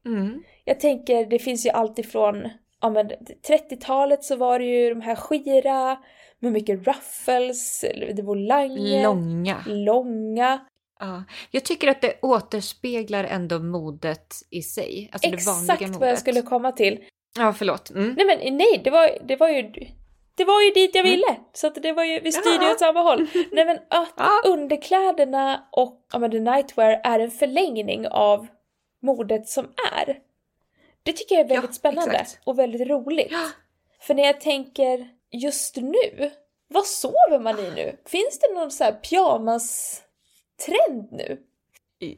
Mm. 0.05 0.43
Jag 0.65 0.79
tänker, 0.79 1.25
det 1.25 1.39
finns 1.39 1.65
ju 1.65 1.69
allt 1.69 1.99
ifrån 1.99 2.49
ja, 2.81 2.89
men 2.89 3.09
30-talet 3.49 4.23
så 4.23 4.35
var 4.35 4.59
det 4.59 4.65
ju 4.65 4.89
de 4.89 5.01
här 5.01 5.15
skira 5.15 5.97
med 6.39 6.51
mycket 6.51 6.87
ruffles, 6.87 7.85
det 8.15 8.21
volanger, 8.21 9.03
Långa. 9.03 9.57
långa. 9.67 10.59
Ja. 10.99 11.23
Jag 11.51 11.65
tycker 11.65 11.87
att 11.87 12.01
det 12.01 12.13
återspeglar 12.21 13.23
ändå 13.23 13.59
modet 13.59 14.27
i 14.49 14.61
sig. 14.61 15.09
Alltså 15.13 15.29
Exakt 15.29 15.95
vad 15.99 16.09
jag 16.09 16.17
skulle 16.19 16.41
komma 16.41 16.71
till. 16.71 16.99
Ja, 17.37 17.53
förlåt. 17.53 17.89
Mm. 17.89 18.13
Nej 18.17 18.25
men 18.25 18.57
nej, 18.57 18.81
det 18.83 18.89
var, 18.89 19.09
det 19.27 19.35
var 19.35 19.49
ju 19.49 19.61
det 20.35 20.45
var 20.45 20.61
ju 20.61 20.71
dit 20.71 20.95
jag 20.95 21.05
Mm. 21.05 21.11
ville! 21.11 21.39
Så 21.53 21.67
att 21.67 21.75
det 21.75 21.93
var 21.93 22.03
ju, 22.03 22.19
vi 22.19 22.31
styrde 22.31 22.55
ju 22.63 22.67
Ja. 22.67 22.71
åt 22.73 22.79
samma 22.79 23.01
håll. 23.01 23.27
Nej 23.51 23.65
men 23.65 23.77
att 23.89 24.13
Ja. 24.17 24.29
underkläderna 24.47 25.63
och 25.71 26.05
ja, 26.13 26.19
men 26.19 26.31
the 26.31 26.39
nightwear 26.39 27.01
är 27.03 27.19
en 27.19 27.31
förlängning 27.31 28.07
av 28.07 28.47
modet 29.01 29.49
som 29.49 29.67
är. 29.93 30.19
Det 31.03 31.13
tycker 31.13 31.35
jag 31.35 31.43
är 31.45 31.49
väldigt 31.49 31.69
Ja, 31.69 31.73
spännande 31.75 32.17
exakt. 32.17 32.41
och 32.47 32.59
väldigt 32.59 32.87
roligt. 32.87 33.27
Ja. 33.31 33.47
För 33.99 34.13
när 34.13 34.23
jag 34.23 34.41
tänker 34.41 35.09
just 35.31 35.75
nu, 35.75 36.31
vad 36.67 36.85
sover 36.85 37.39
man 37.39 37.59
i 37.59 37.71
nu? 37.75 37.97
Finns 38.05 38.39
det 38.39 38.53
någon 38.53 38.71
så 38.71 38.83
här 38.83 38.91
pyjamas-trend 38.91 41.07
nu? 41.11 41.37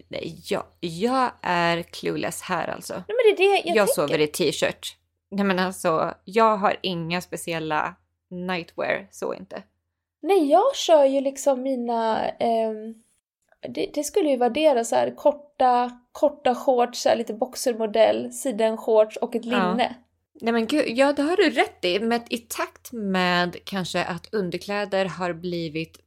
Nej, 0.07 0.37
jag, 0.49 0.63
jag 0.79 1.31
är 1.41 1.81
clueless 1.81 2.41
här 2.41 2.67
alltså. 2.67 2.93
Nej 2.93 3.03
men 3.07 3.17
det 3.17 3.29
är 3.29 3.37
det 3.37 3.43
jag, 3.69 3.75
Jag, 3.75 3.87
tänker. 3.87 3.93
sover 3.93 4.19
i 4.19 4.27
t-shirt. 4.27 4.97
Nej 5.31 5.45
men 5.45 5.59
alltså, 5.59 6.13
jag 6.25 6.57
har 6.57 6.77
inga 6.81 7.21
speciella 7.21 7.95
nightwear, 8.29 9.07
så 9.11 9.33
inte. 9.33 9.63
Nej, 10.21 10.49
jag 10.51 10.75
kör 10.75 11.05
ju 11.05 11.21
liksom 11.21 11.61
mina... 11.61 12.29
ehm, 12.29 13.03
det, 13.69 13.89
det 13.93 14.03
skulle 14.03 14.29
ju 14.29 14.37
vara 14.37 14.49
det 14.49 14.85
så 14.85 14.95
här 14.95 15.15
korta, 15.15 15.91
korta 16.11 16.55
shorts, 16.55 17.01
så 17.01 17.09
här 17.09 17.15
lite 17.15 17.33
boxermodell, 17.33 18.31
sidenshorts 18.33 19.17
och 19.17 19.35
ett 19.35 19.45
Ja. 19.45 19.51
linne. 19.71 19.95
Nej 20.41 20.53
men 20.53 20.67
gud, 20.67 20.85
ja 20.87 21.13
det 21.13 21.21
har 21.21 21.37
du 21.37 21.49
rätt 21.49 21.85
i. 21.85 21.99
Men 21.99 22.21
i 22.29 22.37
takt 22.37 22.91
med 22.91 23.57
kanske 23.65 24.03
att 24.03 24.33
underkläder 24.33 25.05
har 25.05 25.33
blivit 25.33 25.97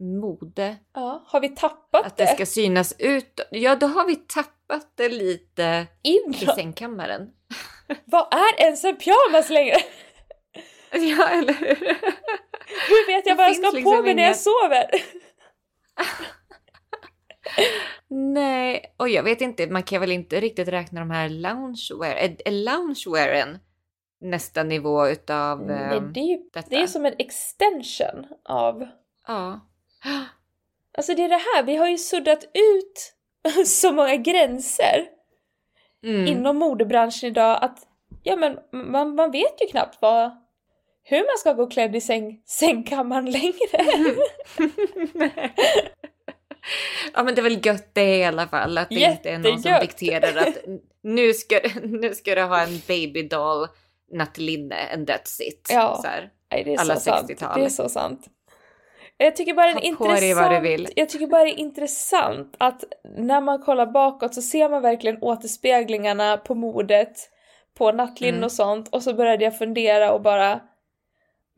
mode, 0.00 0.76
Ja. 0.94 1.22
Har 1.26 1.40
vi 1.40 1.48
tappat 1.48 2.06
att 2.06 2.16
det 2.16 2.26
ska 2.26 2.46
synas 2.46 2.94
ut. 2.98 3.40
Ja, 3.50 3.76
då 3.76 3.86
har 3.86 4.06
vi 4.06 4.16
tappat 4.16 4.92
det 4.94 5.08
lite 5.08 5.86
i 6.02 6.10
Inåt? 6.10 6.54
sängkammaren. 6.54 7.30
Vad 8.04 8.34
är 8.34 8.60
ens 8.64 8.84
en 8.84 8.96
pyjamas 8.96 9.50
längre? 9.50 9.76
Ja, 10.92 11.28
eller 11.28 11.52
hur? 11.52 11.76
Hur 12.88 13.06
vet 13.06 13.26
jag 13.26 13.36
Det 13.36 13.38
vad 13.38 13.46
jag 13.48 13.56
ska 13.56 13.66
ha 13.66 13.72
liksom 13.72 13.96
på 13.96 14.02
mig 14.02 14.14
när 14.14 14.22
jag 14.22 14.36
sover? 14.36 14.86
Nej, 18.08 18.94
och 18.96 19.08
jag 19.08 19.22
vet 19.22 19.40
inte, 19.40 19.66
man 19.66 19.82
kan 19.82 20.00
väl 20.00 20.12
inte 20.12 20.40
riktigt 20.40 20.68
räkna 20.68 21.00
de 21.00 21.10
här 21.10 21.28
loungewear. 21.28 22.14
Är, 22.16 22.36
är 22.44 22.50
loungewearen 22.50 23.58
nästa 24.20 24.62
nivå 24.62 25.08
utav 25.08 25.66
Nej, 25.66 25.96
ehm, 25.96 26.12
det 26.12 26.20
är 26.20 26.24
ju 26.24 26.38
detta? 26.52 26.68
det 26.70 26.76
är 26.76 26.86
som 26.86 27.06
en 27.06 27.14
extension 27.18 28.26
av... 28.44 28.86
Ja. 29.26 29.60
Alltså 30.98 31.14
det 31.14 31.22
är 31.24 31.28
det 31.28 31.40
här, 31.54 31.62
vi 31.62 31.76
har 31.76 31.88
ju 31.88 31.98
suddat 31.98 32.44
ut 32.44 33.14
så 33.66 33.92
många 33.92 34.16
gränser 34.16 35.06
Mm. 36.02 36.26
inom 36.26 36.56
modebranschen 36.56 37.28
idag 37.28 37.58
att 37.62 37.86
ja 38.22 38.36
men 38.36 38.58
man, 38.72 39.14
man 39.14 39.30
vet 39.30 39.60
ju 39.62 39.66
knappt 39.66 39.98
vad, 40.00 40.30
hur 41.02 41.18
man 41.18 41.38
ska 41.38 41.52
gå 41.52 41.66
klädd 41.66 41.96
i 41.96 42.00
säng, 42.00 42.40
sängkammaren 42.46 43.30
längre. 43.30 43.84
ja 47.14 47.22
men 47.22 47.34
det 47.34 47.40
är 47.40 47.42
väl 47.42 47.66
gött 47.66 47.90
det 47.94 48.16
i 48.16 48.24
alla 48.24 48.46
fall 48.46 48.78
att 48.78 48.88
det 48.88 48.94
inte 48.94 49.30
är 49.30 49.38
någon 49.38 49.62
som 49.62 49.70
Jättegött. 49.70 49.80
dikterar 49.80 50.36
att 50.48 50.54
nu 51.02 51.34
ska, 51.34 51.60
nu 51.82 52.14
ska 52.14 52.34
du 52.34 52.42
ha 52.42 52.60
en 52.62 52.80
babydoll 52.88 53.66
nattlinne 54.12 54.76
and 54.94 55.10
that's 55.10 55.42
it. 55.42 55.68
Ja. 55.72 55.98
Så 56.02 56.08
här. 56.08 56.30
Nej, 56.52 56.64
det 56.64 56.74
är 56.74 56.80
Alla 56.80 56.94
så 56.94 57.00
sant. 57.00 57.30
60-tal. 57.30 57.58
Det 57.60 57.64
är 57.64 57.68
så 57.68 57.88
sant. 57.88 58.26
Jag 59.16 59.36
tycker 59.36 59.54
bara 59.54 59.74
det 59.74 59.86
intressant. 59.86 60.64
vill. 60.64 60.88
Jag 60.96 61.08
tycker 61.08 61.26
bara 61.26 61.44
det 61.44 61.50
är 61.50 61.58
intressant 61.58 62.54
att 62.58 62.84
när 63.18 63.40
man 63.40 63.62
kollar 63.62 63.86
bakåt 63.86 64.34
så 64.34 64.42
ser 64.42 64.68
man 64.68 64.82
verkligen 64.82 65.18
återspeglingarna 65.22 66.36
på 66.36 66.54
modet, 66.54 67.12
på 67.78 67.92
nattlinnen 67.92 68.34
Mm. 68.34 68.44
och 68.44 68.52
sånt 68.52 68.88
och 68.88 69.02
så 69.02 69.14
började 69.14 69.44
jag 69.44 69.58
fundera 69.58 70.12
och 70.12 70.22
bara 70.22 70.60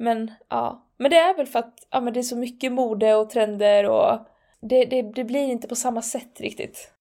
men 0.02 0.30
ja, 0.48 0.86
men 0.96 1.10
det 1.10 1.16
är 1.16 1.36
väl 1.36 1.46
för 1.46 1.58
att 1.58 1.86
ja, 1.90 2.00
men 2.00 2.12
det 2.12 2.20
är 2.20 2.22
så 2.22 2.36
mycket 2.36 2.72
mode 2.72 3.14
och 3.14 3.30
trender 3.30 3.90
och 3.90 4.18
det, 4.60 4.84
det, 4.84 5.02
det 5.02 5.24
blir 5.24 5.48
inte 5.48 5.68
på 5.68 5.76
samma 5.76 6.02
sätt 6.02 6.40
riktigt. 6.40 6.92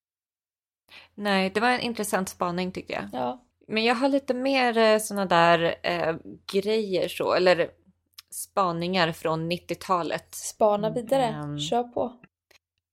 Nej, 1.14 1.50
det 1.50 1.60
var 1.60 1.68
en 1.68 1.80
intressant 1.80 2.28
spaning 2.28 2.72
tyckte 2.72 2.92
jag. 2.92 3.04
Ja. 3.12 3.44
Men 3.68 3.84
jag 3.84 3.94
har 3.94 4.08
lite 4.08 4.34
mer 4.34 4.98
sådana 4.98 5.26
där 5.26 5.74
eh, 5.82 6.16
grejer 6.52 7.08
så, 7.08 7.34
eller 7.34 7.70
spaningar 8.30 9.12
från 9.12 9.52
90-talet. 9.52 10.34
Spana 10.34 10.90
vidare, 10.90 11.24
Mm. 11.26 11.58
kör 11.58 11.82
på. 11.82 12.12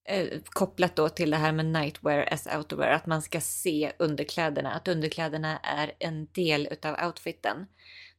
Eh, 0.09 0.27
kopplat 0.43 0.95
då 0.95 1.09
till 1.09 1.31
det 1.31 1.37
här 1.37 1.51
med 1.51 1.65
nightwear 1.65 2.33
as 2.33 2.47
outwear, 2.57 2.91
att 2.91 3.05
man 3.05 3.21
ska 3.21 3.41
se 3.41 3.91
underkläderna, 3.99 4.71
att 4.71 4.87
underkläderna 4.87 5.57
är 5.57 5.91
en 5.99 6.27
del 6.31 6.67
utav 6.71 6.95
outfiten. 7.05 7.67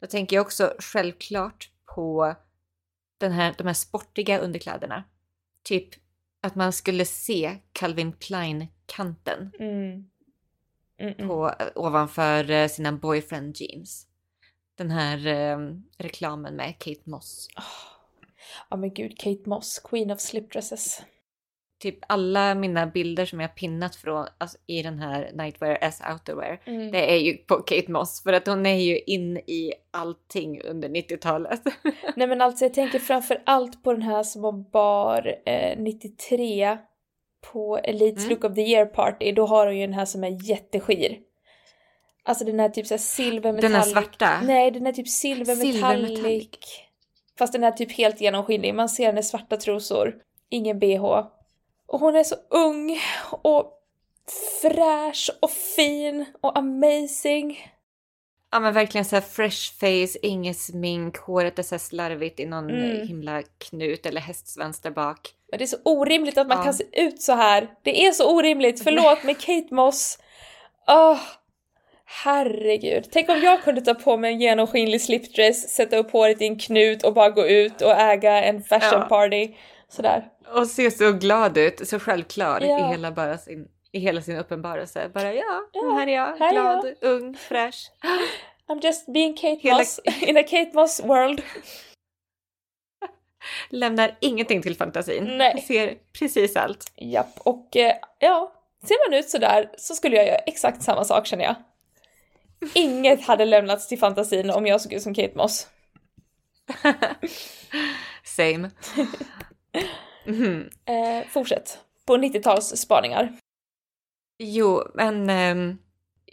Då 0.00 0.06
tänker 0.06 0.36
jag 0.36 0.42
också 0.42 0.74
självklart 0.78 1.70
på 1.94 2.34
den 3.18 3.32
här, 3.32 3.54
de 3.58 3.66
här 3.66 3.74
sportiga 3.74 4.38
underkläderna. 4.38 5.04
Typ 5.62 5.88
att 6.40 6.54
man 6.54 6.72
skulle 6.72 7.04
se 7.04 7.58
Calvin 7.72 8.12
Klein-kanten 8.12 9.52
Mm. 9.58 10.10
Mm, 10.98 11.14
mm. 11.18 11.28
på, 11.28 11.54
ovanför 11.74 12.50
eh, 12.50 12.68
sina 12.68 12.92
boyfriend 12.92 13.56
jeans. 13.56 14.06
Den 14.74 14.90
här 14.90 15.26
eh, 15.26 15.58
reklamen 15.98 16.56
med 16.56 16.78
Kate 16.78 17.10
Moss. 17.10 17.48
Ja 18.70 18.76
men 18.76 18.94
gud, 18.94 19.18
Kate 19.18 19.48
Moss, 19.48 19.78
Queen 19.78 20.10
of 20.10 20.20
Slipdresses. 20.20 21.02
Typ 21.80 21.98
alla 22.06 22.54
mina 22.54 22.86
bilder 22.86 23.24
som 23.24 23.40
jag 23.40 23.54
pinnat 23.54 23.96
från 23.96 24.26
alltså, 24.38 24.58
i 24.66 24.82
den 24.82 24.98
här 24.98 25.30
Nightwear 25.34 25.78
as 25.80 26.02
outerwear. 26.12 26.60
Mm. 26.64 26.92
Det 26.92 27.12
är 27.12 27.16
ju 27.16 27.36
på 27.36 27.54
Kate 27.54 27.92
Moss 27.92 28.22
för 28.22 28.32
att 28.32 28.46
hon 28.46 28.66
är 28.66 28.76
ju 28.76 28.98
in 28.98 29.36
i 29.36 29.72
allting 29.90 30.62
under 30.62 30.88
90-talet. 30.88 31.62
Nej 32.16 32.26
men 32.26 32.40
alltså 32.40 32.64
jag 32.64 32.74
tänker 32.74 32.98
framför 32.98 33.42
allt 33.46 33.82
på 33.82 33.92
den 33.92 34.02
här 34.02 34.22
som 34.22 34.44
hon 34.44 34.70
bar 34.70 35.36
eh, 35.46 35.78
93 35.78 36.78
på 37.52 37.78
Elite's 37.78 38.18
Mm. 38.18 38.30
Look 38.30 38.44
of 38.44 38.54
the 38.54 38.62
Year 38.62 38.86
Party. 38.86 39.32
Då 39.32 39.46
har 39.46 39.66
hon 39.66 39.78
ju 39.78 39.86
den 39.86 39.94
här 39.94 40.04
som 40.04 40.24
är 40.24 40.48
jätteskir. 40.50 41.18
Alltså 42.22 42.44
den 42.44 42.60
här 42.60 42.68
typ 42.68 42.86
såhär 42.86 42.98
silver 42.98 43.52
Den 43.52 43.74
här 43.74 43.82
svarta? 43.82 44.40
Nej, 44.42 44.70
den 44.70 44.86
är 44.86 44.92
typ 44.92 45.08
silver 45.08 45.54
Silver 45.54 45.72
metallic. 45.72 46.10
metallic. 46.10 46.48
Fast 47.38 47.52
den 47.52 47.64
är 47.64 47.70
typ 47.70 47.92
helt 47.92 48.20
genomskinlig. 48.20 48.74
Man 48.74 48.88
ser 48.88 49.06
hennes 49.06 49.28
svarta 49.28 49.56
trosor. 49.56 50.14
Ingen 50.50 50.78
bh. 50.78 51.22
Och 51.92 52.00
hon 52.00 52.16
är 52.16 52.24
så 52.24 52.34
ung 52.50 52.98
och 53.42 53.72
fräsch 54.62 55.30
och 55.42 55.50
fin 55.50 56.24
och 56.40 56.58
amazing. 56.58 57.72
Ja 58.52 58.60
men 58.60 58.74
verkligen 58.74 59.04
så 59.04 59.20
fresh 59.20 59.74
face, 59.80 60.18
inget 60.22 60.58
smink, 60.58 61.16
håret 61.18 61.58
är 61.58 61.62
så 61.62 61.78
slarvigt 61.78 62.40
i 62.40 62.46
någon 62.46 62.70
Mm. 62.70 63.08
himla 63.08 63.42
knut 63.58 64.06
eller 64.06 64.20
hästsvans 64.20 64.80
där 64.80 64.90
bak. 64.90 65.18
Men 65.50 65.58
det 65.58 65.64
är 65.64 65.66
så 65.66 65.76
orimligt 65.84 66.38
att 66.38 66.46
man 66.48 66.56
Ja. 66.58 66.64
kan 66.64 66.74
se 66.74 66.84
ut 66.92 67.22
så 67.22 67.32
här. 67.32 67.70
Det 67.82 68.06
är 68.06 68.12
så 68.12 68.36
orimligt, 68.36 68.84
förlåt 68.84 69.24
med 69.24 69.38
Kate 69.40 69.74
Moss. 69.74 70.18
Åh, 70.88 71.18
herregud. 72.04 73.08
Tänk 73.12 73.28
om 73.28 73.40
jag 73.42 73.62
kunde 73.62 73.80
ta 73.80 73.94
på 73.94 74.16
mig 74.16 74.32
en 74.32 74.40
genomskinlig 74.40 75.02
slipdress, 75.02 75.68
sätta 75.70 75.96
upp 75.96 76.10
håret 76.10 76.40
i 76.42 76.46
en 76.46 76.58
knut 76.58 77.02
och 77.04 77.14
bara 77.14 77.30
gå 77.30 77.46
ut 77.46 77.82
och 77.82 77.92
äga 78.00 78.44
en 78.44 78.62
fashion 78.62 79.00
Ja. 79.00 79.06
party. 79.08 79.54
Sådär. 79.90 80.28
Och 80.54 80.66
ser 80.66 80.90
så 80.90 81.12
glad 81.12 81.58
ut, 81.58 81.88
så 81.88 81.98
självklar 81.98 82.60
Ja. 82.60 82.78
i, 82.88 82.90
hela 82.90 83.10
bara 83.12 83.38
sin, 83.38 83.68
i 83.92 83.98
hela 84.00 84.22
sin 84.22 84.36
uppenbarelse. 84.36 85.08
Bara 85.14 85.34
ja, 85.34 85.62
Ja, 85.72 85.90
här 85.98 86.06
är 86.06 86.12
jag, 86.14 86.36
här 86.36 86.48
är 86.48 86.52
glad, 86.52 86.94
ung, 87.00 87.34
fräsch. 87.36 87.90
I'm 88.68 88.82
just 88.84 89.06
being 89.12 89.34
Kate 89.36 89.58
Hela- 89.62 89.78
Moss 89.78 90.00
in 90.20 90.36
a 90.36 90.42
Kate 90.42 90.70
Moss 90.74 91.00
world. 91.04 91.42
Lämnar 93.70 94.16
ingenting 94.20 94.62
till 94.62 94.76
fantasin. 94.76 95.24
Nej. 95.38 95.64
Ser 95.68 95.94
precis 96.18 96.56
allt. 96.56 96.92
Japp, 96.96 97.38
och 97.38 97.76
eh, 97.76 97.94
ja, 98.18 98.52
ser 98.88 99.10
man 99.10 99.18
ut 99.18 99.30
sådär 99.30 99.70
så 99.78 99.94
skulle 99.94 100.16
jag 100.16 100.26
göra 100.26 100.36
exakt 100.38 100.82
samma 100.82 101.04
sak 101.04 101.26
känner 101.26 101.44
jag. 101.44 101.54
Inget 102.74 103.22
hade 103.22 103.44
lämnats 103.44 103.88
till 103.88 103.98
fantasin 103.98 104.50
om 104.50 104.66
jag 104.66 104.80
såg 104.80 104.92
ut 104.92 105.02
som 105.02 105.14
Kate 105.14 105.32
Moss. 105.36 105.66
Same. 108.24 108.70
Mhm. 110.30 110.70
Eh, 110.84 111.26
fortsätt. 111.28 111.78
På 112.06 112.16
90-tals 112.16 112.76
spaningar. 112.76 113.36
Jo, 114.38 114.82
men 114.94 115.30
ehm, 115.30 115.78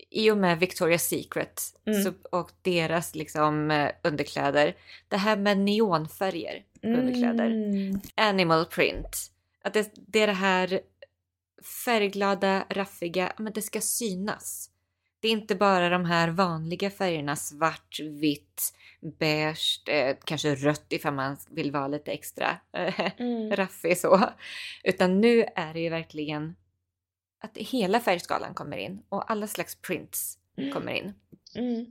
i 0.10 0.32
och 0.32 0.38
med 0.38 0.58
Victoria's 0.60 0.98
Secret 0.98 1.62
Mm. 1.88 2.04
så, 2.04 2.14
och 2.32 2.52
deras 2.62 3.16
liksom 3.16 3.72
eh, 3.72 3.92
underkläder, 4.04 4.76
det 5.08 5.18
här 5.18 5.38
med 5.38 5.58
neonfärger 5.58 6.64
på 6.82 6.88
underkläder, 6.88 7.46
Mm. 7.46 8.00
animal 8.16 8.66
print, 8.66 9.32
att 9.64 9.74
det, 9.74 9.92
det 9.96 10.20
är 10.22 10.28
det 10.28 10.34
här 10.34 10.80
färgglada, 11.86 12.66
raffiga, 12.70 13.34
men 13.38 13.54
det 13.54 13.62
ska 13.62 13.82
synas. 13.82 14.70
Det 15.28 15.32
är 15.32 15.42
inte 15.42 15.56
bara 15.56 15.90
de 15.90 16.06
här 16.06 16.30
vanliga 16.30 16.90
färgerna, 16.90 17.36
svart, 17.36 18.00
vitt, 18.00 18.74
beige, 19.20 19.82
eh, 19.90 20.18
kanske 20.26 20.56
rött 20.56 20.86
ifall 20.90 21.14
man 21.14 21.38
vill 21.50 21.72
vara 21.72 21.88
lite 21.88 22.12
extra 22.12 22.58
eh, 22.74 23.12
Mm. 23.20 23.56
raffig 23.56 23.98
så. 23.98 24.30
Utan 24.84 25.22
nu 25.22 25.46
är 25.56 25.74
det 25.74 25.80
ju 25.80 25.90
verkligen 25.90 26.56
att 27.44 27.58
hela 27.58 28.00
färgskalan 28.00 28.54
kommer 28.54 28.78
in 28.78 29.04
och 29.10 29.32
alla 29.32 29.48
slags 29.48 29.76
prints 29.82 30.38
kommer 30.74 30.92
in. 30.92 31.14
Mm. 31.56 31.86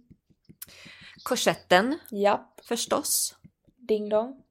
Korsetten 1.22 1.98
Japp, 2.10 2.60
förstås. 2.64 3.36
ding 3.76 4.08
dong. 4.08 4.42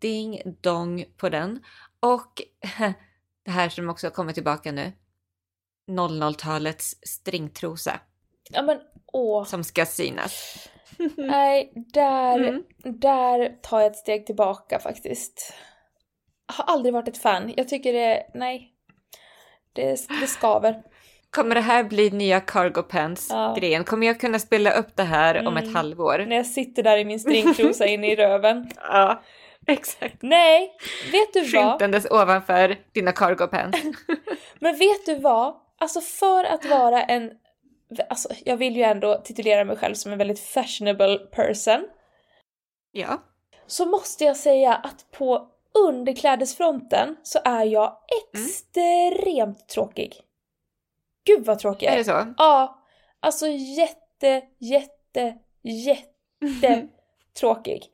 Ding 0.00 0.42
dong 0.60 1.04
på 1.16 1.28
den. 1.28 1.64
Och 2.00 2.42
det 3.44 3.50
här 3.50 3.68
som 3.68 3.88
också 3.88 4.10
kommer 4.10 4.32
tillbaka 4.32 4.72
nu. 4.72 4.92
00-talets 5.88 6.94
stringtrosa 7.06 8.00
Ja 8.50 8.62
men 8.62 8.78
åh. 9.12 9.44
som 9.44 9.64
ska 9.64 9.86
synas. 9.86 10.68
Nej, 11.16 11.72
där, 11.74 12.38
Mm. 12.38 12.62
där 13.00 13.48
tar 13.62 13.80
jag 13.80 13.90
ett 13.90 13.96
steg 13.96 14.26
tillbaka 14.26 14.78
faktiskt. 14.78 15.54
Har 16.46 16.64
aldrig 16.64 16.94
varit 16.94 17.08
ett 17.08 17.18
fan. 17.18 17.52
Jag 17.56 17.68
tycker 17.68 17.92
det, 17.92 18.26
nej. 18.34 18.72
Det, 19.72 20.08
det 20.20 20.26
skaver. 20.26 20.82
Kommer 21.30 21.54
det 21.54 21.60
här 21.60 21.84
bli 21.84 22.10
nya 22.10 22.40
cargo 22.40 22.82
pants 22.82 23.28
Ja. 23.30 23.84
Kommer 23.86 24.06
jag 24.06 24.20
kunna 24.20 24.38
spela 24.38 24.72
upp 24.72 24.96
det 24.96 25.02
här 25.02 25.38
om 25.46 25.56
Mm. 25.56 25.64
ett 25.68 25.74
halvår? 25.74 26.24
När 26.28 26.36
jag 26.36 26.46
sitter 26.46 26.82
där 26.82 26.98
i 26.98 27.04
min 27.04 27.20
stringtrosa 27.20 27.86
inne 27.86 28.12
i 28.12 28.16
röven. 28.16 28.70
Ja, 28.76 29.22
exakt. 29.66 30.16
Nej, 30.22 30.72
vet 31.12 31.32
du 31.32 31.40
vad? 31.40 31.50
Skymtandes 31.50 32.06
ovanför 32.10 32.76
dina 32.92 33.12
cargo 33.12 33.46
pants. 33.46 33.78
Men 34.60 34.78
vet 34.78 35.06
du 35.06 35.14
vad? 35.18 35.54
Alltså 35.78 36.00
för 36.00 36.44
att 36.44 36.64
vara 36.64 37.02
en... 37.02 37.32
Alltså 38.08 38.28
jag 38.44 38.56
vill 38.56 38.76
ju 38.76 38.82
ändå 38.82 39.20
titulera 39.24 39.64
mig 39.64 39.76
själv 39.76 39.94
som 39.94 40.12
en 40.12 40.18
väldigt 40.18 40.40
fashionable 40.40 41.18
person. 41.18 41.88
Ja. 42.92 43.22
Så 43.66 43.86
måste 43.86 44.24
jag 44.24 44.36
säga 44.36 44.74
att 44.74 45.10
på 45.10 45.48
underklädesfronten 45.88 47.16
så 47.22 47.38
är 47.44 47.64
jag 47.64 47.96
extremt 48.32 49.68
tråkig. 49.68 50.20
Gud 51.24 51.44
vad 51.46 51.58
tråkig 51.58 51.86
jag 51.86 51.92
Är 51.92 51.96
är. 51.96 51.98
det 51.98 52.04
så? 52.04 52.34
Ja, 52.38 52.82
alltså 53.20 53.46
jätte, 53.48 54.42
jätte, 54.58 55.38
jätte 55.62 56.88
tråkig. 57.40 57.90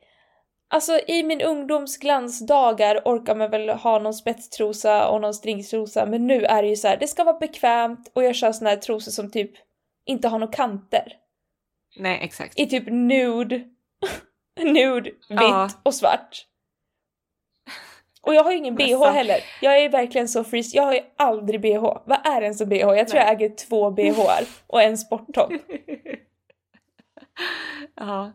Alltså 0.73 0.99
i 1.07 1.23
min 1.23 1.41
ungdoms 1.41 1.97
glansdagar 1.97 3.01
orkar 3.05 3.35
man 3.35 3.49
väl 3.49 3.69
ha 3.69 3.99
någon 3.99 4.13
spetstrosa 4.13 5.07
och 5.07 5.21
någon 5.21 5.33
stringtrosa 5.33 6.05
men 6.05 6.27
nu 6.27 6.45
är 6.45 6.63
det 6.63 6.69
ju 6.69 6.75
så 6.75 6.87
här, 6.87 6.97
det 6.97 7.07
ska 7.07 7.23
vara 7.23 7.39
bekvämt 7.39 8.11
och 8.13 8.23
jag 8.23 8.35
kör 8.35 8.51
såna 8.51 8.69
här 8.69 8.77
trosor 8.77 9.11
som 9.11 9.31
typ 9.31 9.51
inte 10.05 10.27
har 10.27 10.39
några 10.39 10.53
kanter. 10.53 11.13
Nej, 11.95 12.19
exakt. 12.21 12.59
I 12.59 12.65
typ 12.65 12.83
nude, 12.87 13.63
nude, 14.61 15.09
vitt 15.09 15.15
Ja. 15.29 15.69
och 15.83 15.93
svart. 15.93 16.45
Och 18.21 18.35
jag 18.35 18.43
har 18.43 18.51
ju 18.51 18.57
ingen 18.57 18.75
bh 18.75 19.05
heller. 19.05 19.39
Jag 19.61 19.79
är 19.79 19.89
verkligen 19.89 20.27
så 20.27 20.43
freeze. 20.43 20.77
Jag 20.77 20.83
har 20.83 20.93
ju 20.93 21.01
aldrig 21.17 21.61
bh. 21.61 21.97
Vad 22.05 22.27
är 22.27 22.41
ens 22.41 22.61
en 22.61 22.69
bh? 22.69 22.75
Jag 22.75 23.07
tror 23.07 23.19
Nej. 23.19 23.27
jag 23.27 23.41
äger 23.41 23.55
två 23.55 23.91
bhar 23.91 24.43
och 24.67 24.81
en 24.81 24.97
sporttopp. 24.97 25.51
ja. 27.95 28.31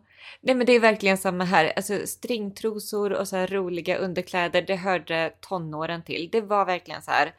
Nej 0.49 0.55
men 0.55 0.67
det 0.67 0.73
är 0.73 0.81
verkligen 0.81 1.19
samma 1.19 1.45
här. 1.45 1.73
Alltså 1.77 2.07
stringtrosor 2.07 3.13
och 3.13 3.29
så 3.29 3.37
här 3.37 3.47
roliga 3.47 3.99
underkläder, 3.99 4.63
det 4.63 4.77
hörde 4.77 5.33
tonåren 5.41 6.03
till. 6.05 6.29
Det 6.33 6.41
var 6.41 6.65
verkligen 6.65 7.03
så 7.03 7.11
här 7.11 7.35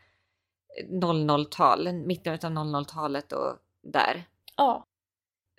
00-tal, 0.89 1.93
mitten 1.93 2.33
av 2.33 2.39
00-talet 2.39 3.31
och 3.31 3.55
där. 3.81 4.23
Ja. 4.57 4.83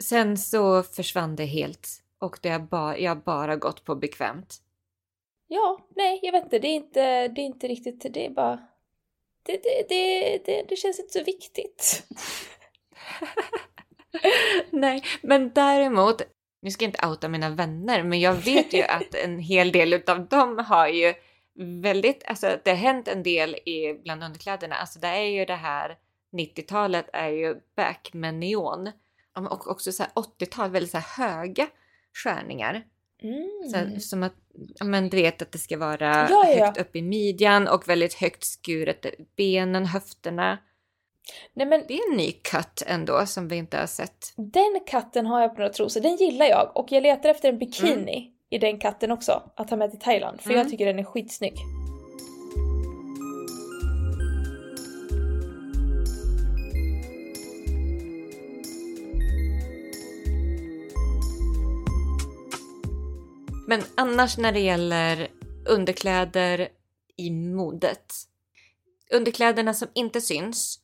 Sen 0.03 0.39
så 0.39 0.83
försvann 0.83 1.37
det 1.37 1.45
helt 1.45 1.89
och 2.19 2.39
det 2.43 2.49
har 2.49 2.59
bara, 2.59 2.99
jag 2.99 3.11
har 3.11 3.23
bara 3.23 3.57
gått 3.57 3.85
på 3.85 3.95
bekvämt. 3.95 4.57
Ja, 5.47 5.81
nej, 5.97 6.21
jag 6.23 6.33
vet 6.33 6.45
inte. 6.45 6.59
Det 6.59 6.69
är 6.69 6.77
inte, 6.77 7.29
det 7.29 7.41
är 7.41 7.47
inte 7.47 7.69
riktigt, 7.69 8.15
det 8.15 8.27
är 8.27 8.31
bara... 8.31 8.67
Det, 9.43 9.53
det, 9.63 9.89
det, 9.89 10.39
det, 10.45 10.65
det 10.69 10.77
känns 10.77 11.01
inte 11.01 11.13
så 11.13 11.25
viktigt. 11.25 12.07
Nej, 14.71 15.03
men 15.23 15.51
däremot, 15.51 16.23
nu 16.63 16.71
ska 16.71 16.85
jag 16.85 16.89
inte 16.89 17.07
outa 17.07 17.29
mina 17.29 17.51
vänner, 17.51 18.03
men 18.03 18.21
jag 18.21 18.35
vet 18.35 18.73
ju 18.73 18.83
att 18.83 19.15
en 19.15 19.39
hel 19.39 19.73
del 19.73 19.93
utav 19.93 20.29
dem 20.29 20.59
har 20.69 20.89
ju 20.89 21.15
väldigt, 21.83 22.25
alltså 22.27 22.59
det 22.65 22.71
har 22.71 22.77
hänt 22.77 23.09
en 23.09 23.23
del 23.23 23.55
i, 23.55 24.01
bland 24.05 24.25
underkläderna. 24.25 24.75
Alltså 24.75 24.99
det 24.99 25.09
är 25.09 25.25
ju 25.25 25.45
det 25.45 25.55
här 25.55 25.97
90-talet 26.33 27.07
är 27.13 27.29
ju 27.29 27.57
back 27.77 28.11
med 28.13 28.35
neon. 28.35 28.91
Och 29.51 29.71
också 29.71 29.93
så 29.93 30.03
här 30.03 30.13
80-tal, 30.13 30.71
väldigt 30.71 30.91
så 30.91 30.99
höga 30.99 31.67
skärningar. 32.25 32.83
Så 33.71 33.77
Mm. 33.77 34.01
som 34.01 34.23
att, 34.23 34.35
men 34.85 35.09
du 35.09 35.17
vet 35.17 35.43
att 35.43 35.53
det 35.53 35.59
ska 35.59 35.79
vara 35.79 36.29
Ja, 36.31 36.45
ja, 36.47 36.51
ja. 36.59 36.65
högt 36.67 36.79
upp 36.81 36.97
i 36.97 37.03
midjan 37.03 37.69
och 37.69 37.89
väldigt 37.89 38.15
högt 38.15 38.45
skuret, 38.45 39.07
benen, 39.37 39.87
höfterna. 39.87 40.59
Nej 41.55 41.67
men 41.67 41.85
Det 41.89 41.95
är 41.95 42.11
en 42.11 42.17
ny 42.17 42.33
cut 42.33 42.83
ändå 42.87 43.27
som 43.27 43.49
vi 43.49 43.57
inte 43.57 43.77
har 43.77 43.87
sett. 43.87 44.33
den 44.37 44.81
katten 44.87 45.27
har 45.27 45.41
jag 45.41 45.55
på 45.55 45.61
några 45.61 45.73
trosor, 45.73 46.01
den 46.01 46.17
gillar 46.17 46.47
jag 46.47 46.73
och 46.75 46.93
jag 46.93 47.03
letar 47.03 47.29
efter 47.29 47.49
en 47.49 47.59
bikini 47.59 48.31
i 48.51 48.59
den 48.59 48.79
katten 48.79 49.11
också 49.11 49.43
att 49.57 49.69
ta 49.69 49.77
med 49.77 49.91
till 49.91 50.01
Thailand 50.01 50.41
för 50.41 50.51
Mm. 50.51 50.59
jag 50.63 50.71
tycker 50.71 50.87
den 50.87 50.99
är 50.99 51.05
skitsnygg. 51.05 51.55
Men 63.67 63.83
annars 63.95 64.39
när 64.39 64.53
det 64.53 64.61
gäller 64.61 65.29
underkläder 65.69 66.69
i 67.17 67.31
modet. 67.31 68.15
Underkläderna 69.13 69.75
som 69.75 69.89
inte 69.95 70.21
syns, 70.21 70.80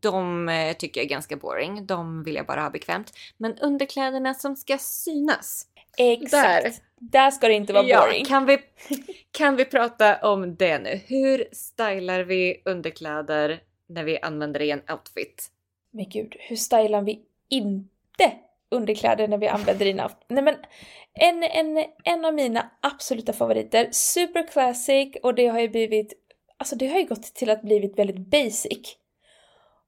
de 0.00 0.48
eh, 0.48 0.72
tycker 0.72 1.00
jag 1.00 1.04
är 1.04 1.08
ganska 1.08 1.36
boring. 1.36 1.86
De 1.86 2.22
vill 2.22 2.34
jag 2.34 2.46
bara 2.46 2.60
ha 2.62 2.70
bekvämt. 2.70 3.12
Men 3.36 3.58
underkläderna 3.58 4.34
som 4.34 4.56
ska 4.56 4.78
synas. 4.78 5.66
Exakt! 5.96 6.64
Där. 6.64 6.72
Där, 6.98 7.30
ska 7.30 7.48
det 7.48 7.54
inte 7.54 7.72
vara 7.72 7.84
Ja, 7.86 8.06
boring. 8.06 8.24
kan, 8.24 8.46
vi, 8.46 8.58
kan 9.30 9.56
vi 9.56 9.64
prata 9.64 10.16
om 10.16 10.56
det 10.56 10.78
nu? 10.78 11.00
Hur 11.06 11.44
stylar 11.52 12.20
vi 12.20 12.62
underkläder 12.64 13.60
när 13.88 14.04
vi 14.04 14.20
använder 14.20 14.60
det 14.60 14.66
i 14.66 14.70
en 14.70 14.82
outfit? 14.90 15.48
Men 15.90 16.08
gud, 16.08 16.36
hur 16.38 16.56
stylar 16.56 17.02
vi 17.02 17.22
inte 17.48 18.32
underkläder 18.70 19.28
när 19.28 19.38
vi 19.38 19.48
använder 19.48 19.84
dina... 19.84 20.10
Nej 20.28 20.44
men, 20.44 20.54
en, 21.14 21.42
en, 21.42 21.84
en 22.04 22.24
av 22.24 22.34
mina 22.34 22.70
absoluta 22.80 23.32
favoriter, 23.32 23.88
super 23.90 24.48
classic 24.48 25.16
och 25.22 25.34
det 25.34 25.46
har 25.46 25.60
ju 25.60 25.68
blivit 25.68 26.12
alltså 26.56 26.76
det 26.76 26.88
har 26.88 26.98
ju 26.98 27.06
gått 27.06 27.22
till 27.22 27.50
att 27.50 27.62
blivit 27.62 27.98
väldigt 27.98 28.18
basic. 28.18 28.96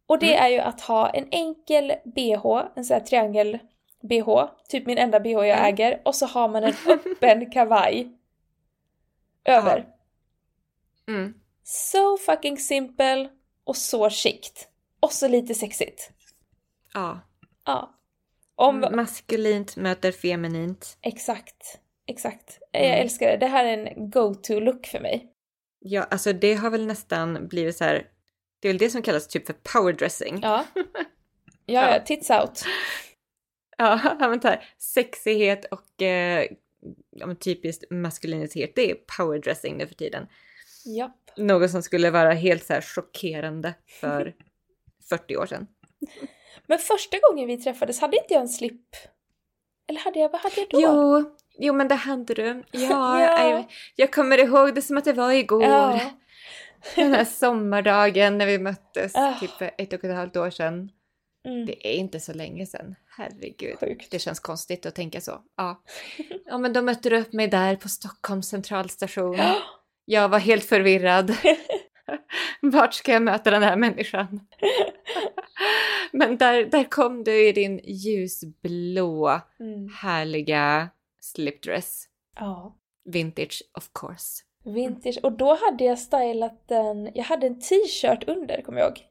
Och 0.06 0.18
det 0.18 0.34
Mm. 0.34 0.44
är 0.44 0.48
ju 0.48 0.58
att 0.58 0.80
ha 0.80 1.10
en 1.10 1.28
enkel 1.30 1.92
bh, 2.04 2.62
en 2.76 2.84
sån 2.84 2.94
här 2.94 3.00
triangel 3.00 3.58
bh, 4.02 4.44
typ 4.68 4.86
min 4.86 4.98
enda 4.98 5.20
bh 5.20 5.30
jag 5.30 5.48
Mm. 5.58 5.64
äger, 5.64 6.02
och 6.04 6.14
så 6.14 6.26
har 6.26 6.48
man 6.48 6.64
en 6.64 6.74
öppen 6.86 7.50
kavaj 7.50 8.12
över. 9.44 9.86
Mm. 11.08 11.34
So 11.64 12.16
fucking 12.16 12.58
simple 12.58 13.28
och 13.64 13.76
så 13.76 14.10
chict. 14.10 14.68
Och 15.00 15.12
så 15.12 15.28
lite 15.28 15.54
sexigt. 15.54 16.10
Ja. 16.94 17.20
Ja. 17.66 17.98
Om, 18.54 18.80
Maskulint 18.92 19.76
möter 19.76 20.12
feminint. 20.12 20.98
Exakt. 21.00 21.78
Exakt. 22.06 22.58
Jag 22.72 22.84
Mm. 22.86 23.00
älskar 23.02 23.26
det. 23.26 23.36
Det 23.36 23.46
här 23.46 23.64
är 23.64 23.78
en 23.86 24.10
go-to-look 24.10 24.86
för 24.86 25.00
mig. 25.00 25.28
Ja, 25.78 26.02
alltså 26.10 26.32
det 26.32 26.54
har 26.54 26.70
väl 26.70 26.86
nästan 26.86 27.48
blivit 27.48 27.76
så 27.76 27.84
här. 27.84 28.06
Det 28.62 28.68
är 28.68 28.72
väl 28.72 28.79
det 28.79 28.90
som 28.90 29.03
kallas 29.03 29.29
typ 29.29 29.46
för 29.46 29.53
powerdressing. 29.53 30.38
Ja. 30.42 30.64
Ja, 31.66 31.92
ja, 31.94 32.01
tits 32.05 32.31
out. 32.31 32.64
Ja, 33.79 34.16
men 34.20 34.40
här, 34.42 34.64
sexighet 34.79 35.64
och 35.64 36.03
eh, 36.03 36.46
ja, 37.11 37.35
typiskt 37.35 37.85
maskulinitet, 37.90 38.72
det 38.75 38.90
är 38.90 38.94
powerdressing 39.16 39.77
nu 39.77 39.87
för 39.87 39.94
tiden. 39.94 40.27
Japp. 40.96 41.31
Något 41.37 41.70
som 41.70 41.83
skulle 41.83 42.11
vara 42.11 42.33
helt 42.33 42.64
så 42.64 42.72
här 42.72 42.81
chockerande 42.81 43.75
för 44.01 44.35
40 45.09 45.37
år 45.37 45.46
sedan. 45.46 45.66
Men 46.66 46.79
första 46.79 47.16
gången 47.29 47.46
vi 47.46 47.57
träffades 47.57 48.01
hade 48.01 48.16
inte 48.16 48.35
jag 48.35 48.40
en 48.40 48.48
slip? 48.48 48.96
Eller 49.88 50.01
hade 50.01 50.18
jag, 50.18 50.29
vad 50.29 50.40
hade 50.40 50.61
jag 50.61 50.68
då? 50.70 50.81
Jo, 50.81 51.37
jo 51.59 51.75
men 51.75 51.88
det 51.88 51.94
hade 51.94 52.35
du. 52.35 52.62
Ja, 52.70 53.20
Ja. 53.20 53.51
Jag, 53.51 53.64
jag 53.96 54.12
kommer 54.12 54.38
ihåg 54.38 54.75
det 54.75 54.83
som 54.83 54.96
att 54.96 55.05
det 55.05 55.12
var 55.12 55.33
igår. 55.33 55.62
Ja. 55.64 56.01
Den 56.96 57.12
här 57.14 57.24
sommardagen 57.24 58.38
när 58.38 58.46
vi 58.46 58.58
möttes, 58.58 59.12
Ah. 59.16 59.34
typ 59.40 59.50
ett 59.78 59.92
och 59.92 60.04
ett 60.04 60.16
halvt 60.16 60.36
år 60.36 60.50
sedan. 60.50 60.90
Mm. 61.48 61.66
Det 61.66 61.88
är 61.88 61.94
inte 61.94 62.20
så 62.20 62.32
länge 62.32 62.66
sedan. 62.66 62.94
Herregud. 63.16 63.78
Sjukt. 63.80 64.10
Det 64.10 64.18
känns 64.18 64.40
konstigt 64.40 64.86
att 64.86 64.94
tänka 64.94 65.20
så. 65.20 65.42
Ja. 65.56 65.82
ja, 66.46 66.58
men 66.58 66.72
då 66.72 66.82
mötte 66.82 67.10
du 67.10 67.20
upp 67.20 67.32
mig 67.32 67.48
där 67.48 67.76
på 67.76 67.88
Stockholms 67.88 68.48
centralstation. 68.48 69.38
Jag 70.04 70.28
var 70.28 70.38
helt 70.38 70.64
förvirrad. 70.64 71.32
Vart 72.62 72.94
ska 72.94 73.12
jag 73.12 73.22
möta 73.22 73.50
den 73.50 73.62
här 73.62 73.76
människan? 73.76 74.40
Men 76.12 76.36
där, 76.36 76.64
där 76.64 76.84
kom 76.84 77.24
du 77.24 77.48
i 77.48 77.52
din 77.52 77.80
ljusblå, 77.84 79.40
Mm. 79.60 79.88
härliga 79.94 80.88
slipdress. 81.20 82.04
Ja. 82.36 82.76
Vintage 83.04 83.62
of 83.78 83.88
course. 84.00 84.42
Vintage. 84.64 85.18
Och 85.22 85.33
då 85.33 85.59
hade 85.64 85.85
jag 85.85 85.98
stylat 85.98 86.68
den, 86.68 87.11
jag 87.14 87.25
hade 87.25 87.46
en 87.46 87.61
t-shirt 87.61 88.25
under, 88.27 88.62
kommer 88.62 88.81
jag 88.81 88.88
ihåg. 88.88 89.07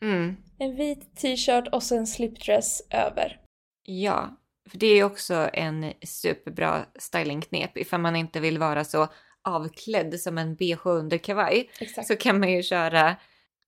Mm. 0.00 0.36
En 0.58 0.76
vit 0.76 1.16
t-shirt 1.16 1.68
och 1.72 1.82
så 1.82 1.96
en 1.96 2.06
slipdress 2.06 2.82
över. 2.90 3.40
Ja, 3.82 4.36
för 4.70 4.78
det 4.78 4.86
är 4.86 4.96
ju 4.96 5.04
också 5.04 5.50
en 5.52 5.92
superbra 6.02 6.86
stylingknep 6.98 7.76
ifall 7.76 8.00
man 8.00 8.16
inte 8.16 8.40
vill 8.40 8.58
vara 8.58 8.84
så 8.84 9.08
avklädd 9.42 10.20
som 10.20 10.38
en 10.38 10.54
bh 10.54 10.86
under 10.86 11.18
kavaj. 11.18 11.70
Exakt. 11.80 12.08
så 12.08 12.16
kan 12.16 12.40
man 12.40 12.52
ju 12.52 12.62
köra 12.62 13.16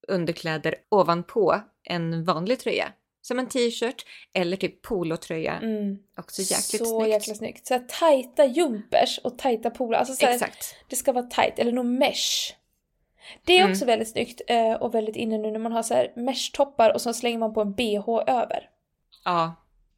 underkläder 0.09 0.75
ovanpå 0.89 1.61
en 1.85 2.25
vanlig 2.25 2.59
tröja. 2.59 2.93
Som 3.23 3.39
en 3.39 3.49
t-shirt 3.49 4.07
eller 4.33 4.57
typ 4.57 4.83
polotröja. 4.83 5.53
Mm. 5.59 5.99
Också 6.17 6.43
jäkligt 6.43 6.87
så 6.87 6.99
snyggt. 7.01 7.09
jäkla 7.11 7.35
snyggt. 7.35 7.67
Så 7.67 7.75
här 7.75 7.85
tajta 7.89 8.45
jumpers 8.45 9.19
och 9.25 9.39
tajta 9.39 9.71
polar. 9.71 9.99
Alltså 9.99 10.15
så 10.15 10.27
här, 10.27 10.33
Exakt. 10.35 10.75
det 10.89 10.97
ska 10.97 11.13
vara 11.13 11.25
tajt, 11.25 11.59
eller 11.59 11.73
nog 11.73 11.87
mesh. 11.87 12.55
Det 13.45 13.53
är 13.53 13.61
Mm. 13.61 13.73
också 13.73 13.85
väldigt 13.85 14.09
snyggt 14.09 14.41
eh, 14.49 14.73
och 14.73 14.95
väldigt 14.95 15.17
inne 15.17 15.39
nu 15.39 15.51
när 15.51 15.59
man 15.59 15.73
har 15.73 15.83
så 15.83 15.95
här 15.95 16.13
mesh-toppar 16.17 16.93
och 16.95 17.01
så 17.01 17.13
slänger 17.13 17.39
man 17.39 17.55
på 17.55 17.61
en 17.61 17.73
bh 17.75 18.09
över. 18.27 18.71
Ja, 19.25 19.55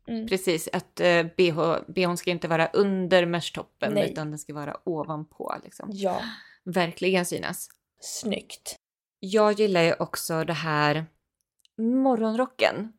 Mm. 0.09 0.27
precis. 0.29 0.69
Att 0.73 1.01
eh, 1.01 1.23
bh, 1.37 1.77
bhn 1.89 2.17
ska 2.17 2.31
inte 2.31 2.49
vara 2.49 2.67
under 2.73 3.27
meshtoppen 3.27 3.99
utan 3.99 4.31
den 4.31 4.39
ska 4.39 4.55
vara 4.55 4.77
ovanpå. 4.85 5.55
Liksom. 5.65 5.89
Ja, 5.93 6.21
Verkligen 6.65 7.27
synas. 7.27 7.69
snyggt. 8.01 8.77
Jag 9.21 9.53
gillar 9.61 9.83
ju 9.83 9.95
också 9.95 10.45
det 10.45 10.53
här 10.53 11.07
morgonrocken. 11.79 12.93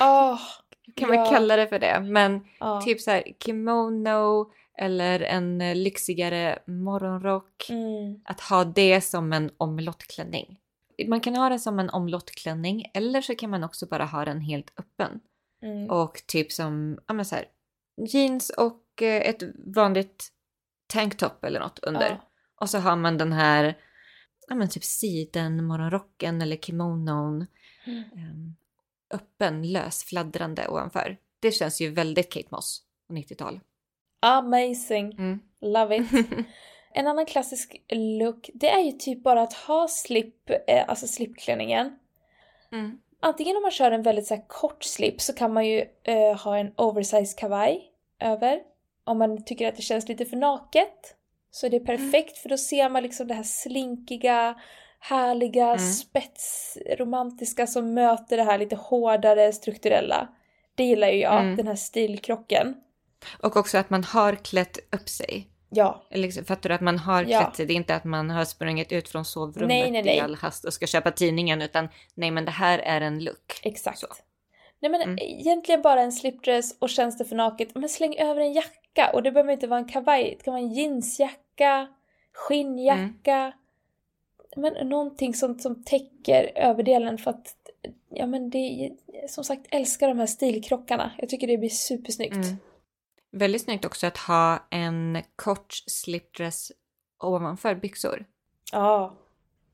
Ah, 0.00 0.38
Kan 0.96 1.14
Ja. 1.14 1.16
man 1.16 1.34
kalla 1.34 1.56
det 1.56 1.66
för 1.66 1.78
det? 1.78 2.00
Men 2.00 2.40
ja. 2.60 2.80
typ 2.80 3.00
så 3.00 3.10
här 3.10 3.22
kimono 3.44 4.52
eller 4.78 5.20
en 5.20 5.58
lyxigare 5.82 6.58
morgonrock. 6.66 7.66
Mm. 7.70 8.20
att 8.24 8.40
ha 8.40 8.64
det 8.64 9.00
som 9.00 9.32
en 9.32 9.50
omlottklänning. 9.56 10.58
Man 11.08 11.20
kan 11.20 11.36
ha 11.36 11.48
det 11.48 11.58
som 11.58 11.78
en 11.78 11.90
omlottklänning 11.90 12.90
eller 12.94 13.20
så 13.20 13.34
kan 13.34 13.50
man 13.50 13.64
också 13.64 13.86
bara 13.86 14.04
ha 14.04 14.24
den 14.24 14.40
helt 14.40 14.72
öppen. 14.78 15.20
Mm. 15.62 15.90
Och 15.90 16.22
typ 16.26 16.52
som 16.52 16.98
ja, 17.06 17.14
men 17.14 17.24
så 17.24 17.34
här, 17.34 17.44
jeans 18.08 18.50
och 18.50 19.02
eh, 19.02 19.28
ett 19.28 19.42
vanligt 19.74 20.28
tanktop 20.86 21.44
eller 21.44 21.60
något 21.60 21.78
under. 21.78 22.08
Ja. 22.10 22.28
Och 22.60 22.70
så 22.70 22.78
har 22.78 22.96
man 22.96 23.18
den 23.18 23.32
här 23.32 23.78
ja, 24.48 24.54
men 24.54 24.68
typ 24.68 24.84
siden, 24.84 25.64
morgonrocken 25.64 26.42
eller 26.42 26.56
kimonon 26.56 27.46
Mm. 27.86 28.54
Öppen, 29.12 29.72
lös, 29.72 30.04
fladdrande 30.04 30.68
ovanför. 30.68 31.16
Det 31.40 31.50
känns 31.50 31.80
ju 31.80 31.90
väldigt 31.90 32.32
Kate 32.32 32.48
Moss 32.50 32.82
på 33.08 33.14
90-tal. 33.14 33.60
Amazing. 34.20 35.12
Mm. 35.12 35.40
Love 35.60 35.96
it. 35.96 36.06
En 36.94 37.06
annan 37.06 37.26
klassisk 37.26 37.82
look, 37.88 38.50
det 38.54 38.68
är 38.68 38.80
ju 38.80 38.92
typ 38.92 39.22
bara 39.22 39.42
att 39.42 39.52
ha 39.52 39.88
slip, 39.88 40.50
eh, 40.66 40.84
alltså 40.88 41.06
slipklänningen. 41.06 41.98
Mm. 42.72 42.98
Antingen 43.20 43.56
om 43.56 43.62
man 43.62 43.70
kör 43.70 43.90
en 43.90 44.02
väldigt 44.02 44.26
så 44.26 44.36
kort 44.48 44.84
slip 44.84 45.20
så 45.20 45.32
kan 45.32 45.52
man 45.52 45.66
ju 45.66 45.84
eh, 46.02 46.36
ha 46.44 46.58
en 46.58 46.72
oversized 46.76 47.38
kavaj 47.38 47.90
över. 48.18 48.60
Om 49.04 49.18
man 49.18 49.44
tycker 49.44 49.68
att 49.68 49.76
det 49.76 49.82
känns 49.82 50.08
lite 50.08 50.24
för 50.24 50.36
naket 50.36 51.16
så 51.50 51.66
är 51.66 51.70
det 51.70 51.80
perfekt 51.80 52.38
för 52.38 52.48
då 52.48 52.56
ser 52.56 52.88
man 52.88 53.02
liksom 53.02 53.26
det 53.28 53.34
här 53.34 53.42
slinkiga, 53.42 54.60
härliga, 55.04 55.66
Mm. 55.66 55.78
spetsromantiska 55.78 57.66
som 57.66 57.94
möter 57.94 58.36
det 58.36 58.42
här 58.42 58.58
lite 58.58 58.76
hårdare, 58.76 59.52
strukturella. 59.52 60.28
Det 60.74 60.84
gillar 60.84 61.08
ju 61.08 61.18
jag, 61.20 61.40
Mm. 61.40 61.56
den 61.56 61.66
här 61.68 61.74
stilkrocken. 61.76 62.74
Och 63.40 63.56
också 63.56 63.78
att 63.78 63.90
man 63.90 64.04
har 64.04 64.34
klätt 64.34 64.78
upp 64.94 65.08
sig. 65.08 65.48
Ja, 65.70 66.02
liksom, 66.10 66.44
fattar 66.44 66.68
du 66.68 66.74
att 66.74 66.80
man 66.80 66.98
har 66.98 67.24
Ja. 67.24 67.40
klätt 67.40 67.56
sig? 67.56 67.66
Det 67.66 67.72
är 67.72 67.76
inte 67.76 67.94
att 67.94 68.04
man 68.04 68.30
har 68.30 68.44
sprungit 68.44 68.92
ut 68.92 69.08
från 69.08 69.24
sovrummet 69.24 69.68
Nej, 69.68 69.90
nej, 69.90 70.02
nej. 70.02 70.16
i 70.16 70.20
all 70.20 70.34
hast 70.34 70.64
och 70.64 70.72
ska 70.72 70.86
köpa 70.86 71.10
tidningen 71.10 71.62
utan 71.62 71.88
nej 72.14 72.30
men 72.30 72.44
det 72.44 72.50
här 72.50 72.78
är 72.78 73.00
en 73.00 73.24
look. 73.24 73.60
exakt. 73.62 73.98
Så. 73.98 74.06
Nej 74.80 74.90
men 74.90 75.02
Mm. 75.02 75.18
egentligen 75.22 75.82
bara 75.82 76.00
en 76.02 76.12
slipdress 76.12 76.76
och 76.78 76.90
känns 76.90 77.18
det 77.18 77.24
för 77.24 77.36
naket, 77.36 77.74
men 77.74 77.88
släng 77.88 78.16
över 78.18 78.40
en 78.40 78.52
jacka. 78.52 79.10
Och 79.12 79.22
det 79.22 79.32
behöver 79.32 79.52
inte 79.52 79.66
vara 79.66 79.80
en 79.80 79.88
kavaj, 79.88 80.34
det 80.38 80.44
kan 80.44 80.52
vara 80.54 80.62
en 80.62 80.72
jeansjacka, 80.72 81.88
skinnjacka. 82.32 83.36
Mm. 83.36 83.52
Men 84.56 84.88
någonting 84.88 85.34
som, 85.34 85.58
som 85.58 85.84
täcker 85.84 86.52
överdelen 86.54 87.18
för 87.18 87.30
att, 87.30 87.56
ja 88.08 88.26
men 88.26 88.50
det 88.50 88.58
är, 88.58 88.92
som 89.28 89.44
sagt, 89.44 89.66
älskar 89.70 90.08
de 90.08 90.18
här 90.18 90.26
stilkrockarna. 90.26 91.12
Jag 91.18 91.28
tycker 91.28 91.46
det 91.46 91.58
blir 91.58 91.68
supersnyggt. 91.68 92.34
Mm. 92.34 92.56
Väldigt 93.30 93.62
snyggt 93.62 93.84
också 93.84 94.06
att 94.06 94.16
ha 94.16 94.66
en 94.70 95.22
kort 95.36 95.72
slipdress 95.86 96.72
ovanför 97.18 97.74
byxor. 97.74 98.24
Ja, 98.72 99.14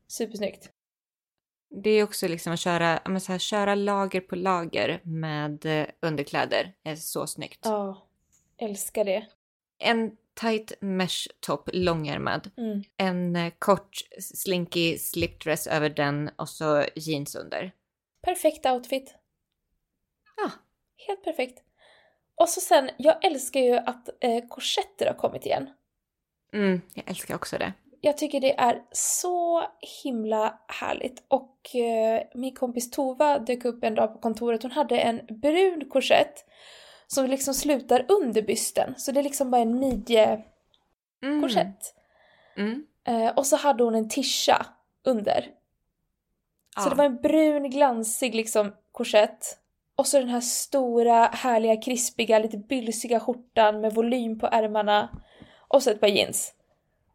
supersnyggt. 0.08 0.70
Det 1.70 1.90
är 1.90 2.04
också 2.04 2.28
liksom 2.28 2.52
att 2.52 2.60
köra, 2.60 3.00
men 3.04 3.20
så 3.20 3.32
här, 3.32 3.38
köra 3.38 3.74
lager 3.74 4.20
på 4.20 4.36
lager 4.36 5.00
med 5.04 5.66
eh, 5.66 5.86
underkläder. 6.00 6.74
är 6.82 6.96
så 6.96 7.26
snyggt. 7.26 7.60
Ja, 7.62 8.06
älskar 8.56 9.04
det. 9.04 9.26
En 9.78 10.16
tight 10.40 10.72
mesh 10.80 11.28
topp, 11.40 11.68
långärmad. 11.72 12.50
Mm. 12.56 12.82
En 12.96 13.36
eh, 13.36 13.52
kort 13.58 13.96
slinky 14.18 14.98
slipdress 14.98 15.66
över 15.66 15.90
den 15.90 16.30
och 16.36 16.48
så 16.48 16.84
jeans 16.94 17.34
under. 17.36 17.72
Perfekt 18.22 18.66
outfit. 18.66 19.14
Ja. 20.36 20.50
Helt 21.06 21.24
perfekt. 21.24 21.62
Och 22.34 22.48
så 22.48 22.60
sen, 22.60 22.90
jag 22.96 23.24
älskar 23.24 23.60
ju 23.60 23.76
att 23.76 24.08
eh, 24.20 24.44
korsetter 24.48 25.06
har 25.06 25.14
kommit 25.14 25.46
igen. 25.46 25.70
Mm, 26.52 26.80
jag 26.94 27.10
älskar 27.10 27.34
också 27.34 27.58
det. 27.58 27.72
Jag 28.00 28.18
tycker 28.18 28.40
det 28.40 28.58
är 28.58 28.82
så 28.92 29.64
himla 30.02 30.60
härligt. 30.68 31.24
Och 31.28 31.76
eh, 31.76 32.22
min 32.34 32.54
kompis 32.54 32.90
Tova 32.90 33.38
dök 33.38 33.64
upp 33.64 33.84
en 33.84 33.94
dag 33.94 34.12
på 34.12 34.18
kontoret. 34.18 34.62
Hon 34.62 34.72
hade 34.72 35.00
en 35.00 35.20
brun 35.30 35.88
korsett 35.88 36.44
som 37.10 37.26
liksom 37.26 37.54
slutar 37.54 38.06
under 38.08 38.42
bysten. 38.42 38.94
Så 38.98 39.12
det 39.12 39.20
är 39.20 39.24
liksom 39.24 39.50
bara 39.50 39.62
en 39.62 39.78
midjekorsett. 39.78 41.94
Mm. 42.56 42.84
Mm. 43.04 43.26
Eh, 43.26 43.32
och 43.36 43.46
så 43.46 43.56
hade 43.56 43.84
hon 43.84 43.94
en 43.94 44.08
tisha 44.08 44.66
under. 45.04 45.40
Så 46.76 46.82
Ja. 46.84 46.88
det 46.88 46.94
var 46.96 47.04
en 47.04 47.16
brun 47.20 47.70
glansig 47.70 48.34
liksom 48.34 48.72
korsett. 48.92 49.58
Och 49.96 50.06
så 50.06 50.18
den 50.18 50.28
här 50.28 50.40
stora, 50.40 51.26
härliga, 51.26 51.76
krispiga, 51.82 52.38
lite 52.38 52.58
bylsiga 52.58 53.20
skjortan 53.20 53.80
med 53.80 53.94
volym 53.94 54.38
på 54.38 54.46
ärmarna. 54.46 55.08
Och 55.68 55.82
så 55.82 55.90
ett 55.90 56.00
par 56.00 56.06
jeans. 56.08 56.54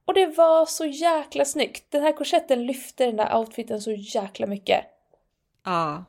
Och 0.05 0.13
det 0.13 0.25
var 0.25 0.65
så 0.65 0.85
jäkla 0.85 1.45
snyggt. 1.45 1.91
Den 1.91 2.03
här 2.03 2.11
korsetten 2.11 2.65
lyfte 2.65 3.05
den 3.05 3.17
där 3.17 3.37
outfiten 3.37 3.81
så 3.81 3.91
jäkla 3.91 4.47
mycket. 4.47 4.85
Ja, 5.65 6.03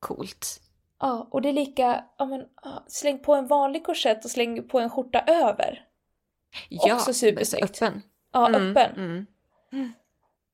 coolt. 0.00 0.60
Ja, 1.00 1.28
och 1.30 1.42
det 1.42 1.48
är 1.48 1.52
lika, 1.52 2.04
ja 2.18 2.26
men 2.26 2.46
ja, 2.62 2.84
släng 2.88 3.18
på 3.18 3.34
en 3.34 3.46
vanlig 3.46 3.84
korsett 3.84 4.24
och 4.24 4.30
släng 4.30 4.68
på 4.68 4.80
en 4.80 4.90
skjorta 4.90 5.20
över. 5.26 5.84
Ja, 6.68 6.94
Också 6.94 7.12
supersnyggt. 7.14 7.82
Öppen. 7.82 8.02
Ja, 8.32 8.48
Mm, 8.48 8.70
öppen. 8.76 9.26
Mm. 9.72 9.92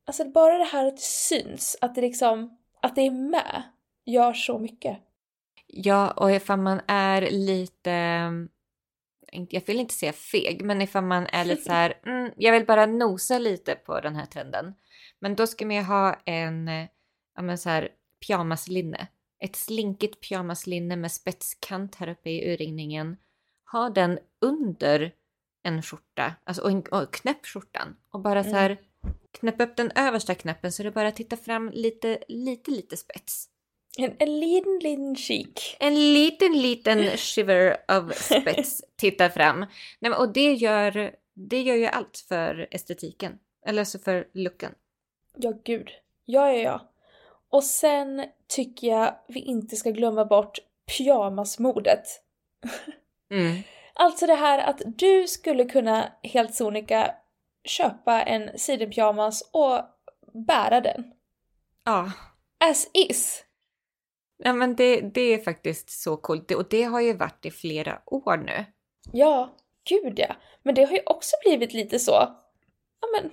Alltså 0.05 0.25
bara 0.25 0.59
det 0.59 0.65
här 0.65 0.87
att 0.87 0.97
det 0.97 1.03
syns, 1.03 1.77
att 1.81 1.95
det 1.95 2.01
liksom, 2.01 2.59
att 2.83 2.95
det 2.95 3.01
är 3.07 3.11
med, 3.11 3.63
gör 4.05 4.33
så 4.33 4.59
mycket. 4.59 4.99
Ja, 5.67 6.11
och 6.11 6.33
ifall 6.33 6.59
man 6.59 6.81
är 6.87 7.23
lite, 7.31 8.31
inte- 9.33 9.57
jag 9.57 9.67
vill 9.67 9.81
inte 9.81 9.95
säga 9.95 10.13
feg, 10.13 10.65
men 10.65 10.83
ifall 10.83 11.05
man 11.05 11.27
är 11.27 11.45
lite 11.45 11.63
så 11.63 11.73
här, 11.73 11.95
mm, 12.07 12.31
jag 12.37 12.53
vill 12.53 12.67
bara 12.67 12.87
nosa 12.87 13.39
lite 13.39 13.75
på 13.75 14.01
den 14.01 14.17
här 14.17 14.27
trenden. 14.27 14.75
Men 15.19 15.37
då 15.37 15.47
ska 15.47 15.67
man 15.67 15.77
ju 15.77 15.83
ha 15.83 16.17
en, 16.25 16.69
ja 17.37 17.43
men 17.43 17.59
så 17.59 17.69
här 17.69 17.89
pyjamaslinne. 18.27 19.07
Ett 19.43 19.57
slinkigt 19.57 20.29
pyjamaslinne 20.29 20.97
med 20.97 21.13
spetskant 21.13 21.95
här 21.95 22.09
uppe 22.09 22.31
i 22.31 22.53
urringningen. 22.53 23.17
Ha 23.73 23.91
den 23.91 24.19
under 24.41 25.13
en 25.63 25.83
skjorta, 25.83 26.35
alltså 26.45 26.63
och, 26.63 26.71
en, 26.71 26.83
och 26.83 27.15
knäpp 27.15 27.47
skjortan. 27.47 27.97
Och 28.11 28.21
bara 28.21 28.45
så 28.45 28.51
här, 28.51 28.79
knäpp 29.31 29.61
upp 29.61 29.77
den 29.77 29.93
översta 29.95 30.35
knäppen 30.35 30.73
så 30.73 30.83
det 30.83 30.91
bara 30.91 31.13
tittar 31.13 31.37
fram 31.37 31.71
lite, 31.75 32.19
lite, 32.29 32.71
lite 32.71 32.97
spets. 32.97 33.49
En, 33.99 34.17
en 34.19 34.41
liten, 34.41 34.79
liten 34.79 35.17
chic. 35.17 35.77
En 35.81 36.15
liten, 36.15 36.63
liten 36.63 36.99
shiver 37.17 37.77
av 37.89 38.13
spets 38.15 38.83
tittar 38.97 39.29
fram. 39.29 39.61
Nej, 39.61 39.69
men, 40.11 40.15
och 40.15 40.33
det 40.33 40.53
gör, 40.53 41.15
det 41.35 41.63
gör 41.63 41.77
ju 41.77 41.87
allt 41.87 42.25
för 42.29 42.69
estetiken. 42.71 43.39
Eller 43.67 43.85
så 43.85 43.99
för 43.99 44.29
looken. 44.33 44.75
Ja, 45.37 45.53
gud. 45.65 45.91
Ja, 46.25 46.53
ja, 46.53 46.59
ja. 46.59 46.92
Och 47.53 47.65
sen 47.65 48.25
tycker 48.49 48.87
jag 48.87 49.15
vi 49.29 49.41
inte 49.41 49.77
ska 49.77 49.91
glömma 49.91 50.25
bort 50.25 50.59
pyjamasmodet. 50.97 52.05
Mm. 53.31 53.63
Alltså 53.95 54.27
det 54.27 54.35
här 54.35 54.59
att 54.59 54.83
du 54.85 55.29
skulle 55.29 55.65
kunna 55.65 56.13
helt 56.23 56.55
sonika 56.55 57.15
köpa 57.65 58.23
en 58.23 58.59
sidenpyjamas 58.59 59.51
och 59.53 59.81
bära 60.47 60.81
den. 60.81 61.13
Ja. 61.85 62.13
As 62.65 62.91
is! 62.95 63.45
ja, 64.45 64.53
men 64.53 64.77
det, 64.77 65.01
det 65.01 65.21
är 65.21 65.39
faktiskt 65.39 66.03
så 66.03 66.17
coolt. 66.17 66.51
Och 66.51 66.69
det 66.71 66.83
har 66.83 67.01
ju 67.01 67.17
varit 67.17 67.47
i 67.47 67.51
flera 67.51 68.03
år 68.07 68.37
nu. 68.37 68.65
Ja, 69.13 69.55
gud 69.89 70.19
ja. 70.19 70.37
Men 70.63 70.75
det 70.75 70.85
har 70.85 70.93
ju 70.93 71.03
också 71.07 71.37
blivit 71.45 71.73
lite 71.73 71.99
så, 71.99 72.13
ja 73.01 73.09
men, 73.13 73.31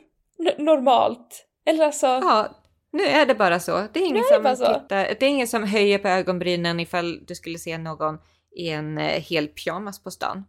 normalt. 0.66 1.46
Eller 1.66 1.86
alltså, 1.86 2.08
Ja, 2.08 2.50
nu 2.92 3.04
är 3.04 3.26
det 3.26 3.36
bara 3.36 3.60
så. 3.60 3.88
Det 3.94 4.00
är 4.00 4.06
ingen, 4.06 4.18
är 4.18 4.40
det 4.44 4.56
som, 4.56 4.74
tittar, 4.74 5.06
det 5.20 5.24
är 5.24 5.30
ingen 5.30 5.48
som 5.48 5.64
höjer 5.64 5.98
på 5.98 6.08
ögonbrynen 6.08 6.80
ifall 6.80 7.26
du 7.26 7.36
skulle 7.36 7.58
se 7.58 7.78
någon 7.78 8.18
i 8.58 8.70
en 8.70 8.98
eh, 8.98 9.22
hel 9.22 9.48
pyjamas 9.48 10.04
på 10.04 10.12
stan. 10.12 10.44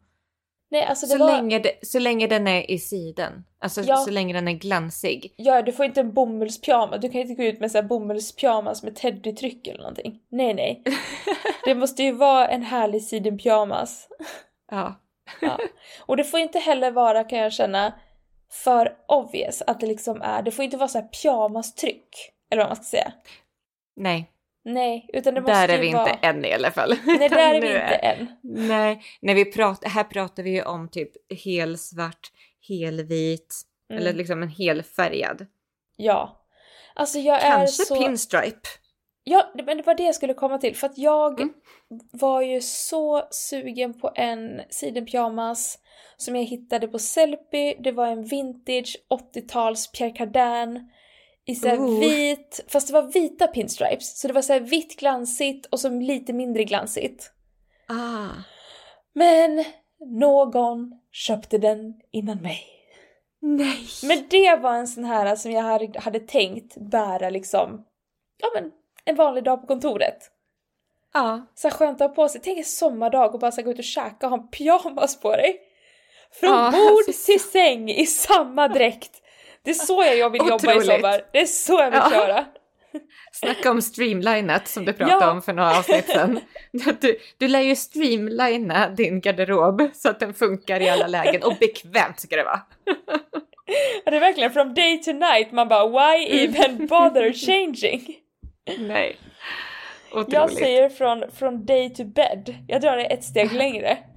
nej 0.71 0.85
alltså 0.85 1.07
Så, 1.07 1.19
var... 1.19 1.27
länge 1.33 1.59
det, 1.59 1.73
så 1.83 1.99
länge 1.99 2.27
den 2.27 2.47
är 2.49 2.71
i 2.71 2.79
siden. 2.79 3.45
Alltså 3.61 3.83
Ja. 3.83 3.97
så 3.97 4.11
länge 4.11 4.35
den 4.35 4.49
är 4.49 4.53
glansig. 4.53 5.35
Ja, 5.37 5.63
du 5.63 5.73
får 5.73 5.85
inte 5.85 6.01
en 6.01 6.13
bomullspyjamas. 6.13 7.01
Du 7.01 7.09
kan 7.11 7.21
inte 7.21 7.35
gå 7.35 7.43
ut 7.43 7.61
med 7.61 7.71
så 7.71 7.79
här 7.79 7.83
bomullspyjamas 7.83 8.83
med 8.83 8.97
teddytryck 8.97 9.67
eller 9.67 9.79
någonting. 9.79 10.21
Nej, 10.31 10.55
nej. 10.55 10.83
Det 11.65 11.75
måste 11.75 12.03
ju 12.03 12.13
vara 12.13 12.49
en 12.49 12.63
härlig 12.63 13.03
sidenpyjamas. 13.03 14.09
Ja. 14.71 15.01
Ja. 15.41 15.59
Och 16.07 16.17
det 16.17 16.25
får 16.25 16.41
inte 16.41 16.59
heller 16.59 16.91
vara, 16.91 17.25
kan 17.25 17.39
jag 17.39 17.53
känna, 17.53 17.93
för 18.53 18.97
obvious 19.09 19.63
att 19.67 19.81
det 19.81 19.87
liksom 19.87 20.23
är. 20.23 20.43
Det 20.43 20.51
får 20.51 20.65
inte 20.65 20.77
vara 20.77 20.89
så 20.89 20.99
här 20.99 21.09
pyjamastryck. 21.09 22.33
Eller 22.51 22.63
vad 22.63 22.69
man 22.69 22.77
ska 22.77 22.85
säga. 22.85 23.13
Nej, 23.97 24.31
Nej, 24.65 25.07
utan 25.13 25.35
det 25.35 25.41
måste 25.41 25.67
där 25.67 25.69
är 25.69 25.81
vi 25.81 25.93
vara... 25.93 26.11
inte 26.11 26.27
än 26.27 26.45
i 26.45 26.53
alla 26.53 26.71
fall. 26.71 26.95
Nej, 27.05 27.29
där 27.29 27.37
är 27.55 27.61
vi 27.61 27.67
inte 27.69 27.79
än. 27.95 28.27
Nej, 28.43 29.03
när 29.21 29.35
vi 29.35 29.45
pratar, 29.45 29.89
här 29.91 30.05
pratar 30.05 30.43
vi 30.43 30.51
ju 30.51 30.63
om 30.63 30.89
typ 30.89 31.11
helsvart, 31.45 32.33
helvit 32.69 33.67
Mm. 33.91 34.01
eller 34.03 34.13
liksom 34.13 34.43
en 34.43 34.49
helfärgad. 34.49 35.47
Ja. 35.97 36.47
Alltså 36.95 37.19
jag 37.19 37.43
är 37.43 37.51
Kanske 37.57 37.85
så... 37.85 37.97
pinstripe. 37.97 38.69
Ja, 39.31 39.53
men 39.67 39.77
det 39.77 39.83
var 39.87 39.95
det 39.95 40.03
jag 40.03 40.15
skulle 40.15 40.35
komma 40.35 40.59
till. 40.59 40.77
För 40.77 40.87
att 40.87 40.99
jag 40.99 41.41
Mm. 41.41 41.55
var 42.13 42.43
ju 42.43 42.61
så 42.61 43.23
sugen 43.31 44.01
på 44.01 44.13
en 44.15 44.61
sidenpyjamas 44.71 45.79
som 46.17 46.37
jag 46.37 46.45
hittade 46.45 46.89
på 46.89 46.99
Sellpy. 46.99 47.75
Det 47.79 47.93
var 47.93 48.07
en 48.07 48.25
vintage 48.25 48.97
80-tals 49.11 49.93
Pierre 49.93 50.11
Cardin 50.11 50.91
i 51.47 51.55
så 51.55 51.69
Ooh. 51.77 52.01
vit, 52.01 52.65
fast 52.69 52.87
det 52.89 52.93
var 52.95 53.03
vita 53.13 53.47
pinstripes. 53.47 54.21
Så 54.21 54.29
det 54.29 54.35
var 54.35 54.43
så 54.43 54.59
vitt 54.59 54.97
glansigt 55.01 55.67
och 55.67 55.81
så 55.81 55.89
lite 55.89 56.33
mindre 56.33 56.65
glansigt. 56.65 57.33
Ah. 57.89 58.29
Men 59.15 59.65
någon 60.07 60.93
köpte 61.13 61.59
den 61.59 61.95
innan 62.13 62.43
mig. 62.43 62.63
Nej. 63.43 63.79
Men 64.03 64.25
det 64.31 64.57
var 64.63 64.75
en 64.75 64.89
sån 64.89 65.05
här 65.05 65.37
som 65.37 65.53
jag 65.53 65.63
hade 66.01 66.21
tänkt 66.21 66.77
bära 66.77 67.31
liksom, 67.31 67.85
ja 68.39 68.49
men 68.55 68.73
en 69.05 69.17
vanlig 69.17 69.45
dag 69.45 69.61
på 69.61 69.67
kontoret. 69.67 70.19
Ja. 71.15 71.47
Så 71.55 71.69
här 71.69 71.75
skönt 71.77 72.01
att 72.01 72.09
ha 72.09 72.15
på 72.15 72.29
sig. 72.29 72.41
Tänk 72.45 72.59
en 72.59 72.65
sommardag 72.65 73.35
och 73.35 73.41
bara 73.41 73.53
så 73.53 73.57
här 73.61 73.65
gå 73.65 73.71
ut 73.71 73.79
och 73.79 73.85
käka 73.85 74.27
och 74.27 74.31
ha 74.31 74.39
en 74.39 74.49
pyjamas 74.49 75.21
på 75.21 75.37
dig. 75.37 75.61
Från 76.41 76.51
Ja, 76.51 76.71
bord 76.73 77.05
alltså, 77.09 77.33
till 77.33 77.41
säng 77.41 77.91
i 77.91 78.07
samma 78.07 78.69
dräkt. 78.69 79.11
Det 79.63 79.71
är 79.71 79.75
så 79.75 80.05
jag 80.05 80.31
vill 80.31 80.41
jobba 80.41 80.53
i 80.53 80.71
Otroligt. 80.73 80.87
sommar. 80.87 81.23
Det 81.33 81.41
är 81.41 81.47
så 81.47 81.73
jag 81.73 81.91
vill 81.91 82.01
Ja. 82.05 82.11
köra. 82.11 82.45
Snacka 83.33 83.71
om 83.71 83.83
streamlinet 83.83 84.69
som 84.69 84.85
du 84.85 84.93
pratade 84.93 85.25
Ja. 85.25 85.31
om 85.31 85.43
för 85.43 85.53
några 85.53 85.79
avsnitt 85.79 86.07
sedan. 86.11 86.41
Du, 87.01 87.19
du 87.39 87.49
lär 87.49 87.61
ju 87.61 87.77
streamlina 87.77 88.89
din 88.89 89.21
garderob 89.21 89.83
så 89.95 90.09
att 90.09 90.21
den 90.21 90.35
funkar 90.35 90.81
i 90.81 90.89
alla 90.89 91.07
lägen 91.07 91.43
och 91.43 91.57
bekvämt 91.61 92.21
ska 92.21 92.37
det 92.37 92.45
vara. 92.45 92.61
Ja, 94.05 94.11
Det 94.11 94.17
är 94.17 94.21
verkligen 94.21 94.51
from 94.53 94.75
day 94.75 95.03
to 95.03 95.13
night. 95.13 95.53
Man 95.53 95.69
bara 95.69 95.87
why 95.89 96.27
Mm. 96.27 96.55
even 96.55 96.87
bother 96.87 97.33
changing? 97.33 98.17
Nej. 98.79 99.17
Otroligt. 100.11 100.33
Jag 100.33 100.53
säger 100.53 100.89
från, 100.89 101.31
från 101.31 101.67
day 101.67 101.95
to 101.95 102.05
bed. 102.05 102.65
Jag 102.69 102.81
drar 102.81 102.97
det 102.97 103.05
ett 103.05 103.25
steg 103.25 103.53
längre. 103.53 103.99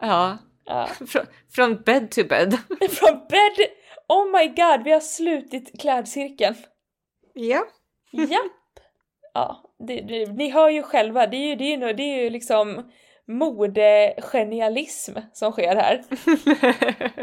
Ja. 0.00 0.38
Ja. 0.64 0.88
Från, 1.06 1.26
från 1.54 1.82
bed 1.82 2.10
to 2.10 2.24
bed. 2.24 2.52
Från 2.90 3.26
bed... 3.28 3.66
Oh 4.08 4.38
my 4.38 4.46
god, 4.48 4.84
vi 4.84 4.92
har 4.92 5.00
slutit 5.00 5.80
klädcirkeln. 5.80 6.54
Ja. 7.34 7.66
Japp! 8.12 8.52
Ja, 9.34 9.74
det, 9.78 10.00
det, 10.00 10.26
ni 10.26 10.50
hör 10.50 10.68
ju 10.68 10.82
själva, 10.82 11.26
det 11.26 11.36
är 11.36 11.48
ju, 11.48 11.54
det 11.54 11.64
är 11.64 11.88
ju, 11.88 11.92
det 11.92 12.02
är 12.02 12.22
ju 12.22 12.30
liksom 12.30 12.90
modegenialism 13.26 15.18
som 15.32 15.52
sker 15.52 15.76
här. 15.76 16.04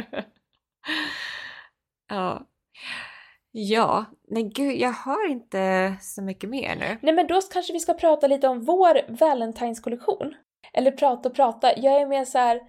ja. 2.10 2.48
Ja, 3.52 4.06
nej 4.28 4.44
gud, 4.44 4.76
jag 4.76 4.92
har 4.92 5.28
inte 5.30 5.96
så 6.02 6.22
mycket 6.22 6.50
mer 6.50 6.76
nu. 6.76 6.98
Nej 7.02 7.14
men 7.14 7.28
då 7.28 7.42
kanske 7.54 7.74
vi 7.74 7.80
ska 7.80 7.94
prata 7.94 8.28
lite 8.28 8.48
om 8.48 8.62
vår 8.66 8.94
Valentine's-kollektion. 9.08 10.34
Eller 10.74 10.92
prata 10.92 11.30
och 11.30 11.36
prata, 11.36 11.80
jag 11.80 12.02
är 12.02 12.06
mer 12.08 12.26
så 12.26 12.38
här. 12.38 12.62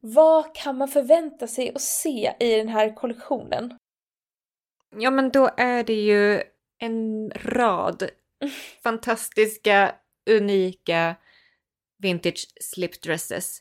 vad 0.00 0.54
kan 0.54 0.78
man 0.78 0.88
förvänta 0.88 1.46
sig 1.46 1.72
att 1.74 1.80
se 1.80 2.32
i 2.40 2.56
den 2.56 2.68
här 2.68 2.94
kollektionen? 2.94 3.78
Ja, 4.96 5.10
men 5.10 5.30
då 5.30 5.50
är 5.56 5.84
det 5.84 5.94
ju 6.02 6.42
en 6.78 7.30
rad 7.30 8.02
fantastiska, 8.82 9.94
unika 10.30 11.16
vintage 11.98 12.46
slipdresses 12.60 13.58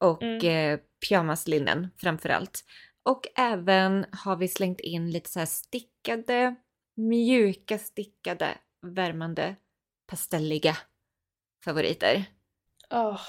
och 0.00 0.22
Mm. 0.22 0.46
eh, 0.74 0.80
pyjamaslinnen 1.08 1.88
framför 2.00 2.28
allt. 2.28 2.64
Och 3.02 3.26
även 3.36 4.06
har 4.12 4.36
vi 4.36 4.48
slängt 4.48 4.80
in 4.80 5.10
lite 5.10 5.30
så 5.30 5.46
stickade, 5.46 6.54
mjuka 6.94 7.78
stickade, 7.78 8.58
värmande, 8.82 9.56
pastelliga 10.06 10.76
favoriter. 11.64 12.24
Åh, 12.90 13.20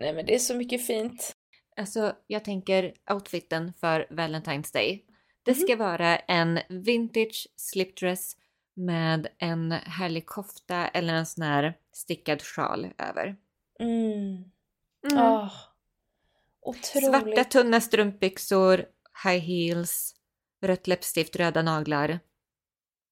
nej 0.00 0.12
men 0.14 0.26
det 0.26 0.34
är 0.34 0.38
så 0.38 0.54
mycket 0.54 0.86
fint. 0.86 1.36
Alltså, 1.76 2.16
jag 2.26 2.44
tänker 2.44 2.94
outfiten 3.10 3.72
för 3.80 4.06
Valentine's 4.10 4.72
Day. 4.72 5.04
Det 5.42 5.52
Mhm. 5.56 5.60
ska 5.60 5.76
vara 5.76 6.16
en 6.16 6.58
vintage 6.68 7.48
slipdress 7.56 8.36
med 8.74 9.28
en 9.38 9.72
härlig 9.72 10.26
kofta 10.26 10.88
eller 10.88 11.14
en 11.14 11.26
sån 11.26 11.44
här 11.44 11.74
stickad 11.92 12.42
sjal 12.42 12.86
över. 12.98 13.36
Mm. 13.80 14.44
Mm. 15.12 15.22
Åh. 15.24 15.52
Otroligt. 16.60 17.06
Svarta 17.10 17.44
tunna 17.44 17.80
strumpbyxor, 17.80 18.86
high 19.24 19.38
heels, 19.40 20.14
rött 20.62 20.86
läppstift, 20.86 21.36
röda 21.36 21.62
naglar. 21.62 22.20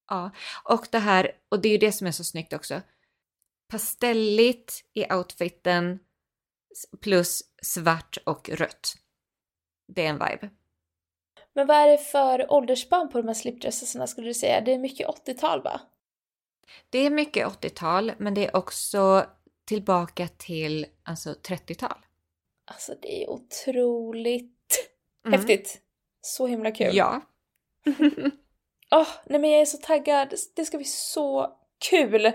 Ja, 0.09 0.31
och 0.63 0.87
det 0.91 0.99
här, 0.99 1.31
och 1.49 1.59
det 1.61 1.67
är 1.67 1.71
ju 1.71 1.77
det 1.77 1.91
som 1.91 2.07
är 2.07 2.11
så 2.11 2.23
snyggt 2.23 2.53
också. 2.53 2.81
Pastelligt 3.71 4.83
i 4.93 5.13
outfiten 5.13 5.99
plus 7.01 7.43
svart 7.61 8.17
och 8.25 8.49
rött. 8.49 8.95
Det 9.87 10.05
är 10.05 10.09
en 10.09 10.19
vibe. 10.19 10.49
Men 11.53 11.67
vad 11.67 11.77
är 11.77 11.87
det 11.87 11.97
för 11.97 12.51
åldersspann 12.51 13.09
på 13.09 13.17
de 13.17 13.27
här 13.27 13.33
slipdressarna 13.33 14.07
skulle 14.07 14.27
du 14.27 14.33
säga? 14.33 14.61
Det 14.61 14.73
är 14.73 14.79
mycket 14.79 15.07
80-tal 15.07 15.61
va? 15.61 15.81
Det 16.89 16.99
är 16.99 17.09
mycket 17.09 17.47
80-tal, 17.47 18.11
men 18.17 18.33
det 18.33 18.47
är 18.47 18.55
också 18.55 19.25
tillbaka 19.65 20.27
till 20.27 20.85
alltså 21.03 21.33
30-tal. 21.33 21.97
Alltså 22.71 22.95
det 23.01 23.23
är 23.23 23.29
otroligt 23.29 24.51
Mm. 25.25 25.39
häftigt. 25.39 25.81
Så 26.25 26.47
himla 26.47 26.71
kul. 26.71 26.95
Ja. 26.95 27.21
Åh, 28.91 29.07
nej 29.25 29.39
men 29.39 29.49
jag 29.49 29.61
är 29.61 29.65
så 29.65 29.77
taggad. 29.77 30.33
Det 30.55 30.65
ska 30.65 30.77
bli 30.77 30.85
så 30.85 31.51
kul! 31.89 32.31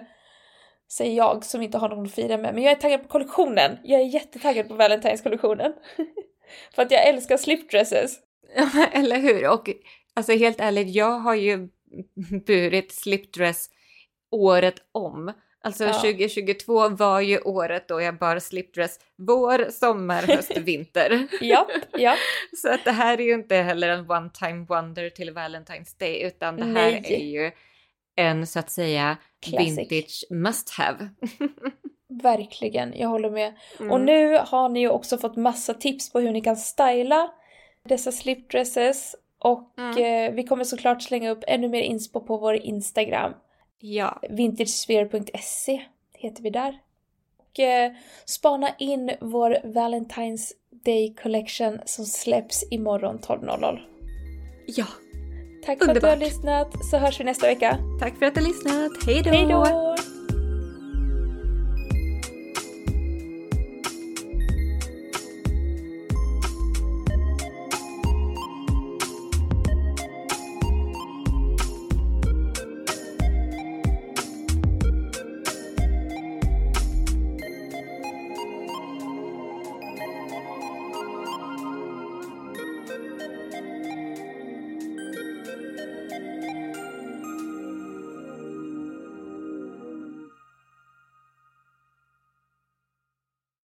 Säger 0.93 1.17
jag 1.17 1.45
som 1.45 1.63
inte 1.63 1.79
har 1.79 1.89
någon 1.89 2.07
att 2.07 2.15
fira 2.15 2.37
med. 2.37 2.55
Men 2.55 2.63
jag 2.63 2.73
är 2.73 2.77
taggad 2.77 3.03
på 3.03 3.09
kollektionen. 3.09 3.79
Jag 3.85 4.01
är 4.01 4.05
jättetaggad 4.05 4.69
på 4.69 4.75
Valentine's-kollektionen. 4.75 5.73
För 6.75 6.83
att 6.83 6.91
jag 6.91 7.09
älskar 7.09 7.37
slipdresses. 7.37 8.19
Ja, 8.57 8.87
Eller 8.93 9.17
hur? 9.17 9.49
Och 9.49 9.71
alltså 10.15 10.33
helt 10.33 10.61
ärligt, 10.61 10.95
jag 10.95 11.19
har 11.19 11.35
ju 11.35 11.69
burit 12.47 12.93
slipdress 12.93 13.71
året 14.31 14.75
om. 14.93 15.33
Alltså 15.63 15.85
Ja. 15.85 15.93
2022 15.93 16.89
var 16.89 17.21
ju 17.21 17.39
året 17.41 17.89
då 17.89 18.01
jag 18.01 18.19
bar 18.19 18.39
slipdress 18.39 19.01
vår, 19.17 19.71
sommar, 19.71 20.23
höst, 20.37 20.57
vinter. 20.57 21.27
Japp, 21.41 21.69
japp. 21.99 22.19
Så 22.57 22.73
att 22.75 22.85
det 22.85 22.93
här 22.93 23.21
är 23.21 23.25
ju 23.25 23.35
inte 23.35 23.57
heller 23.57 23.89
en 23.89 24.11
one 24.11 24.31
time 24.31 24.65
wonder 24.69 25.11
till 25.11 25.31
Valentine's 25.31 25.99
Day 25.99 26.23
utan 26.23 26.57
det 26.57 26.65
här 26.65 26.73
Nej. 26.73 27.05
är 27.09 27.25
ju 27.45 27.51
en 28.17 28.47
så 28.47 28.59
att 28.59 28.71
säga 28.71 29.17
Classic. 29.41 29.79
vintage 29.79 30.25
must 30.31 30.71
have. 30.71 31.09
Verkligen, 32.23 32.93
jag 32.99 33.09
håller 33.09 33.31
med. 33.31 33.55
Mm. 33.81 33.91
Och 33.93 34.01
nu 34.01 34.39
har 34.39 34.69
ni 34.69 34.81
ju 34.81 34.89
också 34.89 35.19
fått 35.19 35.37
massa 35.37 35.75
tips 35.75 36.13
på 36.13 36.21
hur 36.21 36.33
ni 36.33 36.41
kan 36.41 36.57
styla 36.57 37.31
dessa 37.89 38.13
slipdresses. 38.13 39.17
Och 39.39 39.75
Mm. 39.79 39.97
eh, 40.29 40.35
vi 40.35 40.45
kommer 40.45 40.65
såklart 40.65 41.03
slänga 41.03 41.31
upp 41.31 41.45
ännu 41.47 41.69
mer 41.69 41.81
inspo 41.83 42.21
på 42.21 42.37
vår 42.37 42.55
Instagram. 42.55 43.33
Ja, 43.81 44.21
Vintagesphere.se 44.31 45.83
heter 46.15 46.43
vi 46.43 46.51
där. 46.51 46.79
Och 47.39 47.61
eh, 47.61 47.93
spana 48.25 48.71
in 48.79 49.11
vår 49.21 49.59
Valentine's 49.65 50.53
Day 50.85 51.15
Collection 51.23 51.79
som 51.85 52.05
släpps 52.05 52.65
imorgon 52.71 53.19
12.00. 53.19 53.79
ja. 54.67 54.87
Tack 55.67 55.85
för 55.85 55.91
att 55.95 56.01
du 56.01 56.07
har 56.07 56.17
lyssnat 56.17 56.85
så 56.91 56.97
hörs 56.97 57.21
vi 57.21 57.25
nästa 57.25 57.47
vecka. 57.47 57.79
Tack 58.01 58.19
för 58.19 58.27
att 58.27 58.35
du 58.35 58.41
har 58.41 58.49
lyssnat. 58.49 58.93
Hej 59.07 59.47
då! 59.49 59.97